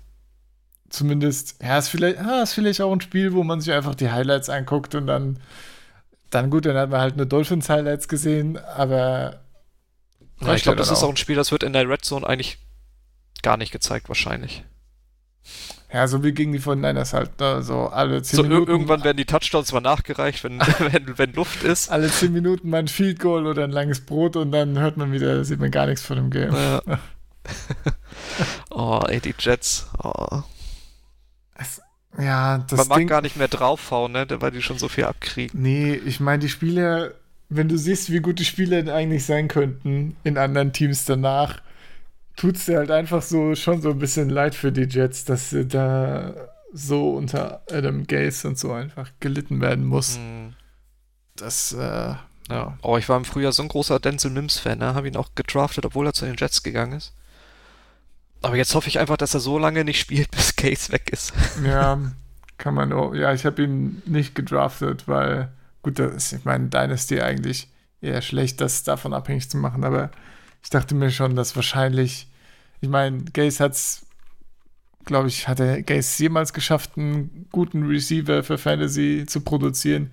[0.88, 4.10] zumindest, ja, ist vielleicht, ja, ist vielleicht auch ein Spiel, wo man sich einfach die
[4.10, 5.40] Highlights anguckt und dann,
[6.34, 9.40] dann gut, dann hat man halt nur Dolphins-Highlights gesehen, aber.
[10.40, 12.58] Ja, ich glaube, das ist auch ein Spiel, das wird in der Red Zone eigentlich
[13.42, 14.64] gar nicht gezeigt, wahrscheinlich.
[15.92, 17.62] Ja, so wie gegen die von Niners halt, ne?
[17.62, 18.68] so alle 10 so, Minuten.
[18.68, 21.88] Irgendwann werden die Touchdowns mal nachgereicht, wenn, wenn, wenn Luft ist.
[21.88, 25.12] Alle 10 Minuten mal ein Field Goal oder ein langes Brot und dann hört man
[25.12, 26.52] wieder, sieht man gar nichts von dem Game.
[26.52, 26.82] Ja.
[28.70, 29.88] oh, ey, die Jets.
[30.02, 30.42] Oh.
[31.54, 31.80] Es,
[32.18, 35.04] ja, das Man mag Ding, gar nicht mehr draufhauen, ne, weil die schon so viel
[35.04, 35.60] abkriegen.
[35.60, 37.12] Nee, ich meine, die Spieler,
[37.48, 41.60] wenn du siehst, wie gut die Spieler eigentlich sein könnten in anderen Teams danach,
[42.36, 45.50] tut es dir halt einfach so schon so ein bisschen leid für die Jets, dass
[45.50, 46.34] sie da
[46.72, 50.18] so unter Adam Gaze und so einfach gelitten werden muss.
[50.18, 50.54] Mhm.
[51.36, 52.14] Das, äh,
[52.50, 52.78] ja.
[52.82, 54.94] Oh, ich war im Frühjahr so ein großer Denzel Mims-Fan, ne?
[54.94, 57.12] Habe ihn auch gedraftet, obwohl er zu den Jets gegangen ist.
[58.44, 61.32] Aber jetzt hoffe ich einfach, dass er so lange nicht spielt, bis Case weg ist.
[61.64, 61.98] Ja,
[62.58, 63.14] kann man auch.
[63.14, 65.50] Ja, ich habe ihn nicht gedraftet, weil,
[65.82, 67.68] gut, das ist, ich meine, Dynasty eigentlich
[68.00, 70.10] eher schlecht, das davon abhängig zu machen, aber
[70.62, 72.28] ich dachte mir schon, dass wahrscheinlich,
[72.80, 74.06] ich meine, Gaze hat es,
[75.04, 80.10] glaube ich, hat er Gaze jemals geschafft, einen guten Receiver für Fantasy zu produzieren.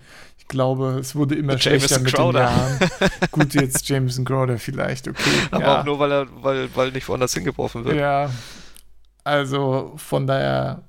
[0.52, 2.50] Ich glaube, es wurde immer schlechter mit Crowder.
[2.50, 3.12] den Jahren.
[3.32, 5.30] Gut, jetzt Jameson Crowder vielleicht, okay.
[5.50, 5.80] Aber ja.
[5.80, 7.96] auch nur, weil er, weil, weil nicht woanders hingeworfen wird.
[7.96, 8.30] Ja.
[9.24, 10.84] Also von daher,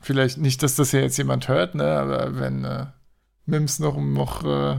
[0.00, 1.84] vielleicht nicht, dass das ja jetzt jemand hört, ne?
[1.84, 2.86] Aber wenn äh,
[3.44, 4.78] Mims noch, noch äh,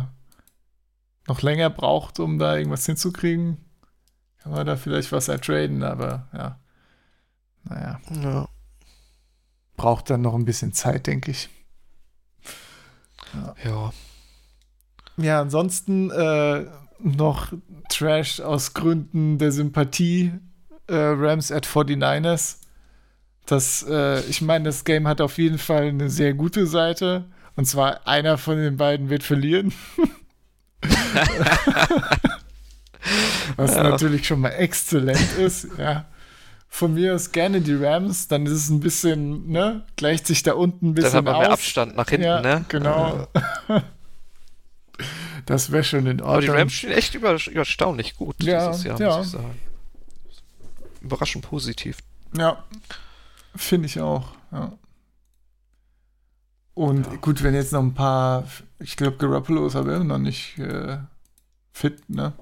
[1.27, 3.63] noch länger braucht, um da irgendwas hinzukriegen,
[4.41, 6.59] kann man da vielleicht was ertraden, aber ja.
[7.65, 8.01] Naja.
[8.19, 8.49] Ja.
[9.77, 11.51] Braucht dann noch ein bisschen Zeit, denke ich.
[13.63, 13.91] Ja.
[15.17, 16.65] Ja, ansonsten äh,
[16.99, 17.53] noch
[17.89, 20.31] Trash aus Gründen der Sympathie.
[20.87, 22.57] Äh, Rams at 49ers.
[23.45, 27.25] Das, äh, ich meine, das Game hat auf jeden Fall eine sehr gute Seite.
[27.55, 29.73] Und zwar einer von den beiden wird verlieren.
[33.55, 33.83] Was ja.
[33.83, 36.05] natürlich schon mal exzellent ist, ja.
[36.73, 40.53] Von mir aus gerne die Rams, dann ist es ein bisschen, ne, gleicht sich da
[40.53, 42.65] unten ein bisschen Dann hat man mehr Abstand nach hinten, ja, ne?
[42.67, 43.27] Genau.
[45.45, 46.29] das wäre schon in Ordnung.
[46.29, 49.17] Aber die Rams stehen echt über, überstaunlich gut ja, dieses Jahr, ja.
[49.17, 49.59] muss ich sagen.
[51.01, 51.99] Überraschend positiv.
[52.35, 52.63] Ja,
[53.55, 54.73] finde ich auch, ja.
[56.73, 57.15] Und ja.
[57.17, 58.47] gut, wenn jetzt noch ein paar,
[58.79, 60.97] ich glaube, Garoppolo ist aber immer noch nicht äh,
[61.71, 62.33] fit, ne?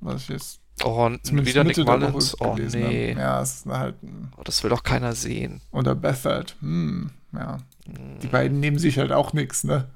[0.00, 0.60] Was ich jetzt.
[0.84, 2.40] Oh, wieder Nick Mullins.
[2.40, 3.10] Oh, nee.
[3.14, 3.20] Habe.
[3.20, 5.60] Ja, es ist halt ein oh, das will doch keiner sehen.
[5.70, 6.56] Oder Bethard.
[6.60, 7.58] Hm, ja.
[7.86, 8.18] Hm.
[8.22, 9.88] Die beiden nehmen sich halt auch nichts, ne?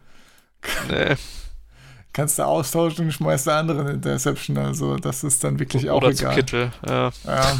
[0.89, 1.17] Nee.
[2.13, 4.59] Kannst du austauschen und schmeißt der andere eine Interception.
[4.59, 6.35] Also, das ist dann wirklich Oder auch Oder egal.
[6.35, 7.11] Zu Kittel, ja.
[7.25, 7.59] Ja.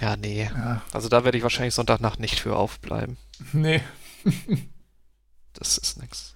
[0.00, 0.50] ja, nee.
[0.54, 0.82] Ja.
[0.92, 3.16] Also, da werde ich wahrscheinlich Sonntagnacht nicht für aufbleiben.
[3.52, 3.80] Nee.
[5.54, 6.31] das ist nix.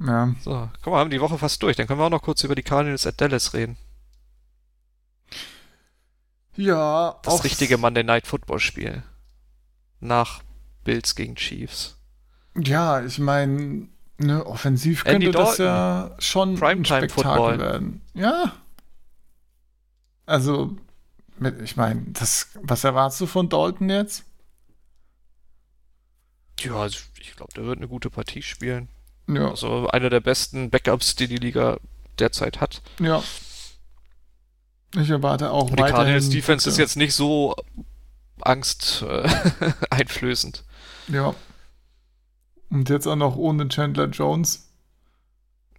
[0.00, 0.34] Ja.
[0.40, 1.76] So, guck mal, haben die Woche fast durch.
[1.76, 3.76] Dann können wir auch noch kurz über die Cardinals at Dallas reden.
[6.56, 7.18] Ja.
[7.22, 9.02] Das richtige Monday Night Football Spiel.
[10.00, 10.42] Nach
[10.84, 11.96] Bills gegen Chiefs.
[12.56, 13.88] Ja, ich meine,
[14.18, 17.58] ne, offensiv könnte Andy das ja schon Primetime ein Spektakel Football.
[17.58, 18.02] werden.
[18.14, 18.52] Ja.
[20.26, 20.76] Also,
[21.62, 24.24] ich meine, das, was erwartest du von Dalton jetzt?
[26.60, 28.88] Ja, also ich glaube, der wird eine gute Partie spielen.
[29.36, 29.50] Ja.
[29.50, 31.78] Also einer der besten Backups, die die Liga
[32.18, 32.82] derzeit hat.
[32.98, 33.22] Ja.
[34.96, 37.54] Ich erwarte auch Und die Cardinals Defense ist jetzt nicht so
[38.40, 39.28] Angst äh,
[39.90, 40.64] einflößend.
[41.08, 41.34] Ja.
[42.70, 44.68] Und jetzt auch noch ohne Chandler Jones.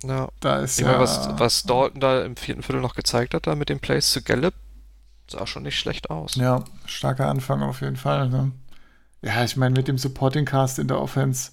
[0.03, 0.29] Ja.
[0.39, 0.91] Da ist ich ja.
[0.91, 4.11] Meine, was, was Dalton da im vierten Viertel noch gezeigt hat, da mit dem Plays
[4.11, 4.53] zu Gallup,
[5.29, 6.35] sah schon nicht schlecht aus.
[6.35, 8.29] Ja, starker Anfang auf jeden Fall.
[8.29, 8.51] Ne?
[9.21, 11.51] Ja, ich meine, mit dem Supporting Cast in der Offense.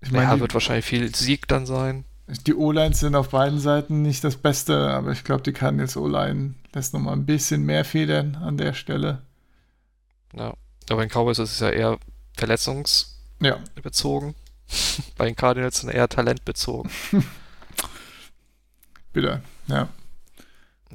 [0.00, 2.04] Ich meine, ja, wird wahrscheinlich viel Sieg dann sein.
[2.46, 6.54] Die O-Lines sind auf beiden Seiten nicht das Beste, aber ich glaube, die jetzt O-Line
[6.74, 9.22] lässt nochmal ein bisschen mehr federn an der Stelle.
[10.34, 10.52] Ja,
[10.90, 11.98] aber in Cowboys ist es ja eher
[12.36, 14.28] verletzungsbezogen.
[14.28, 14.34] Ja.
[15.16, 16.90] Bei den Cardinals sind eher talentbezogen.
[19.14, 19.88] Bitte, ja.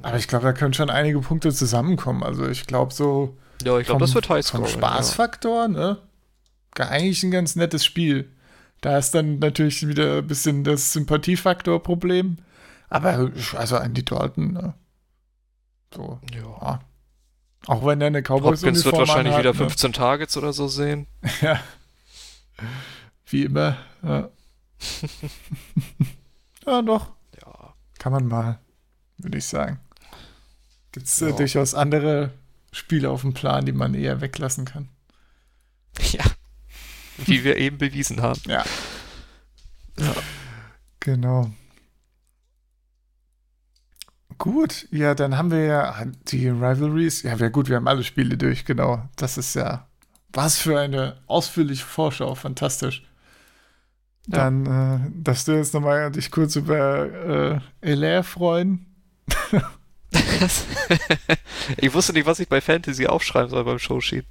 [0.02, 2.22] Aber ich glaube, da können schon einige Punkte zusammenkommen.
[2.22, 4.66] Also ich glaube so ja, ich glaube, das wird Highscore.
[4.66, 5.68] Vom Spaßfaktor, ja.
[5.68, 5.98] ne?
[6.76, 8.30] Eigentlich ein ganz nettes Spiel.
[8.84, 12.36] Da ist dann natürlich wieder ein bisschen das Sympathiefaktor-Problem.
[12.90, 14.74] Aber also an die Dalton, ne?
[15.94, 16.80] So, ja.
[17.66, 19.96] Auch wenn er eine Cowboys-Uniform Hopkins wird wahrscheinlich hat, wieder 15 ne?
[19.96, 21.06] Targets oder so sehen.
[21.40, 21.60] ja.
[23.24, 23.78] Wie immer.
[24.02, 24.28] Ja,
[26.66, 27.10] ja doch.
[27.40, 27.74] Ja.
[27.98, 28.58] Kann man mal,
[29.16, 29.80] würde ich sagen.
[30.92, 31.36] Gibt es äh, ja.
[31.36, 32.32] durchaus andere
[32.70, 34.90] Spiele auf dem Plan, die man eher weglassen kann.
[36.12, 36.24] Ja.
[37.18, 38.40] Wie wir eben bewiesen haben.
[38.46, 38.64] Ja.
[39.98, 40.14] Ja.
[41.00, 41.50] Genau.
[44.38, 47.22] Gut, ja, dann haben wir ja die Rivalries.
[47.22, 49.08] Ja, wäre gut, wir haben alle Spiele durch, genau.
[49.16, 49.86] Das ist ja
[50.34, 53.04] was für eine ausführliche Vorschau, fantastisch.
[54.26, 54.38] Ja.
[54.38, 58.86] Dann äh, darfst du jetzt nochmal dich kurz über äh, Elair freuen.
[61.76, 64.26] ich wusste nicht, was ich bei Fantasy aufschreiben soll beim Showsheet.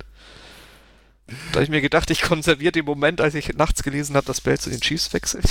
[1.28, 4.42] Da habe ich mir gedacht, ich konserviere den Moment, als ich nachts gelesen habe, dass
[4.42, 5.46] Bell zu den Chiefs wechselt.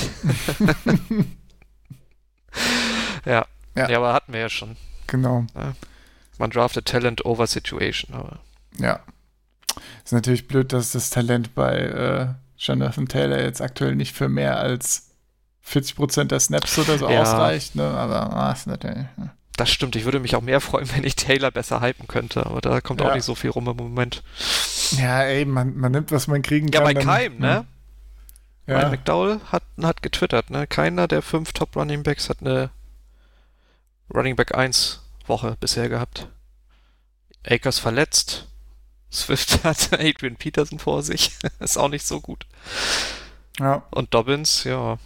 [3.25, 3.47] ja.
[3.75, 3.89] ja.
[3.89, 3.97] ja.
[3.97, 4.77] aber hatten wir ja schon.
[5.07, 5.47] Genau.
[5.55, 5.75] Ja.
[6.39, 8.41] Man draftet Talent over Situation, aber.
[8.79, 9.01] Ja.
[10.05, 14.59] Ist natürlich blöd, dass das Talent bei äh, Jonathan Taylor jetzt aktuell nicht für mehr
[14.59, 15.11] als
[15.67, 17.23] 40% der Snaps oder so ja.
[17.23, 17.85] ausreicht, ne?
[17.85, 19.07] Aber ah, ist natürlich.
[19.17, 19.31] Ne?
[19.57, 22.61] Das stimmt, ich würde mich auch mehr freuen, wenn ich Taylor besser hypen könnte, aber
[22.61, 23.09] da kommt ja.
[23.09, 24.23] auch nicht so viel rum im Moment.
[24.93, 26.83] Ja, ey, man, man nimmt, was man kriegen kann.
[26.83, 27.67] Ja, bei Keim, ne?
[28.67, 28.79] Ja.
[28.79, 30.67] Ryan McDowell hat, hat getwittert, ne?
[30.67, 32.71] Keiner der fünf Top Running Backs hat eine
[34.15, 36.29] Running Back 1 Woche bisher gehabt.
[37.45, 38.47] Akers verletzt.
[39.11, 41.33] Swift hat Adrian Peterson vor sich.
[41.61, 42.47] ist auch nicht so gut.
[43.59, 43.83] Ja.
[43.91, 44.99] Und Dobbins, ja.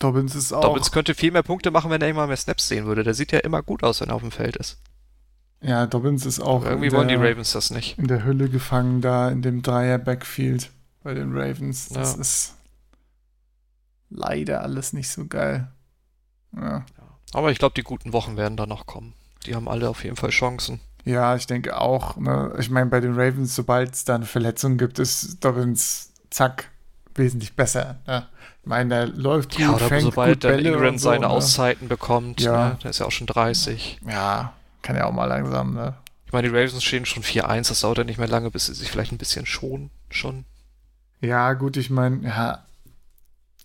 [0.00, 0.60] Dobbins ist auch.
[0.60, 3.04] Dobbins könnte viel mehr Punkte machen, wenn er immer mehr Snaps sehen würde.
[3.04, 4.78] Der sieht ja immer gut aus, wenn er auf dem Feld ist.
[5.60, 6.62] Ja, Dobbins ist auch.
[6.62, 7.98] Aber irgendwie wollen die Ravens das nicht.
[7.98, 10.70] In der Hülle gefangen, da in dem Dreier-Backfield
[11.02, 11.88] bei den Ravens.
[11.88, 12.20] Das ja.
[12.20, 12.54] ist
[14.10, 15.68] leider alles nicht so geil.
[16.54, 16.84] Ja.
[17.32, 19.14] Aber ich glaube, die guten Wochen werden da noch kommen.
[19.46, 20.80] Die haben alle auf jeden Fall Chancen.
[21.04, 22.16] Ja, ich denke auch.
[22.16, 22.54] Ne?
[22.58, 26.70] Ich meine, bei den Ravens, sobald es da eine Verletzung gibt, ist Dobbins zack
[27.14, 28.00] wesentlich besser.
[28.06, 28.26] Ne?
[28.64, 31.28] Ich meine, der läuft gut, ja, oder fängt sobald gut Bälle Ingram so, seine ne?
[31.28, 32.70] Auszeiten bekommt, ja.
[32.70, 32.78] Ne?
[32.82, 34.00] der ist ja auch schon 30.
[34.08, 35.92] Ja, kann ja auch mal langsam, ne?
[36.24, 38.74] Ich meine, die Ravens stehen schon 4-1, das dauert ja nicht mehr lange, bis sie
[38.74, 40.46] sich vielleicht ein bisschen schonen, schon.
[41.20, 42.64] Ja, gut, ich meine, ja,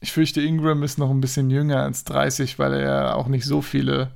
[0.02, 3.46] ich fürchte, Ingram ist noch ein bisschen jünger als 30, weil er ja auch nicht
[3.46, 4.12] so viele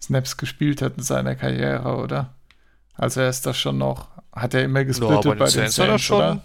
[0.00, 2.32] Snaps gespielt hat in seiner Karriere, oder?
[2.94, 6.02] Also er ist das schon noch, hat er immer gesplittet ja, bei den Saints, Saints
[6.02, 6.40] schon, oder?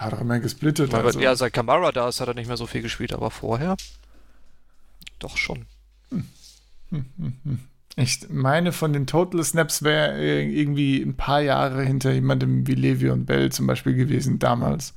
[0.00, 0.94] Hat auch immer gesplittet.
[0.94, 1.20] Aber, also.
[1.20, 3.76] Ja, seit Kamara da ist, hat er nicht mehr so viel gespielt, aber vorher
[5.18, 5.66] doch schon.
[6.10, 6.24] Hm.
[6.88, 7.58] Hm, hm, hm.
[7.96, 12.74] Ich meine, von den Total Snaps wäre er irgendwie ein paar Jahre hinter jemandem wie
[12.74, 14.94] Levi und Bell zum Beispiel gewesen damals.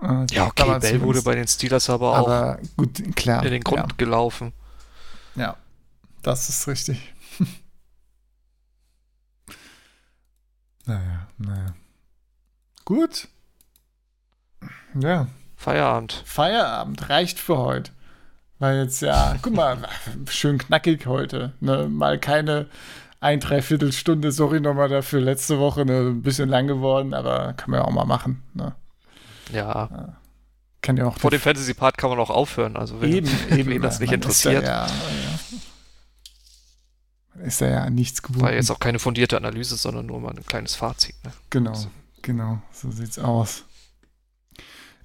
[0.00, 1.02] Äh, ja, okay, Bell zumindest.
[1.02, 3.88] wurde bei den Steelers aber auch aber gut, klar, in den Grund ja.
[3.96, 4.52] gelaufen.
[5.34, 5.56] Ja,
[6.22, 7.12] das ist richtig.
[10.86, 11.74] naja, naja.
[12.84, 13.26] Gut,
[14.94, 15.26] ja.
[15.56, 16.22] Feierabend.
[16.24, 17.92] Feierabend reicht für heute.
[18.58, 19.78] Weil jetzt ja, guck mal,
[20.28, 21.52] schön knackig heute.
[21.60, 21.88] Ne?
[21.88, 22.68] Mal keine
[23.22, 27.70] ein, dreiviertel Stunde, sorry nochmal dafür, letzte Woche ne, ein bisschen lang geworden, aber kann
[27.70, 28.42] man ja auch mal machen.
[28.52, 28.74] Ne?
[29.52, 29.88] Ja.
[29.90, 30.16] ja.
[30.80, 33.82] Kann ja auch Vor dem Fantasy-Part kann man auch aufhören, also wenn, eben, eben, wen
[33.82, 34.64] das nicht interessiert.
[34.64, 34.92] Ja, ja,
[37.44, 38.42] ist ja, ja nichts geworden.
[38.42, 41.14] War jetzt auch keine fundierte Analyse, sondern nur mal ein kleines Fazit.
[41.22, 41.30] Ne?
[41.50, 41.90] Genau, also.
[42.22, 43.64] genau, so sieht's aus.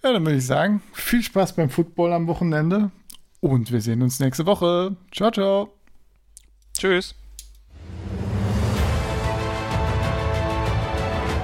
[0.04, 2.92] Ja, dann würde ich sagen, viel Spaß beim Football am Wochenende
[3.40, 4.96] und wir sehen uns nächste Woche.
[5.12, 5.74] Ciao, ciao.
[6.78, 7.16] Tschüss.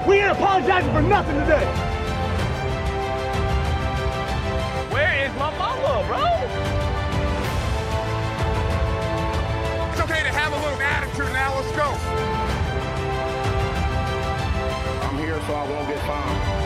[0.06, 1.66] We ain't apologizing for nothing today.
[4.90, 6.24] Where is my mama, bro?
[9.90, 11.56] It's okay to have a little attitude now.
[11.56, 11.96] Let's go.
[15.08, 16.63] I'm here so I won't get fined.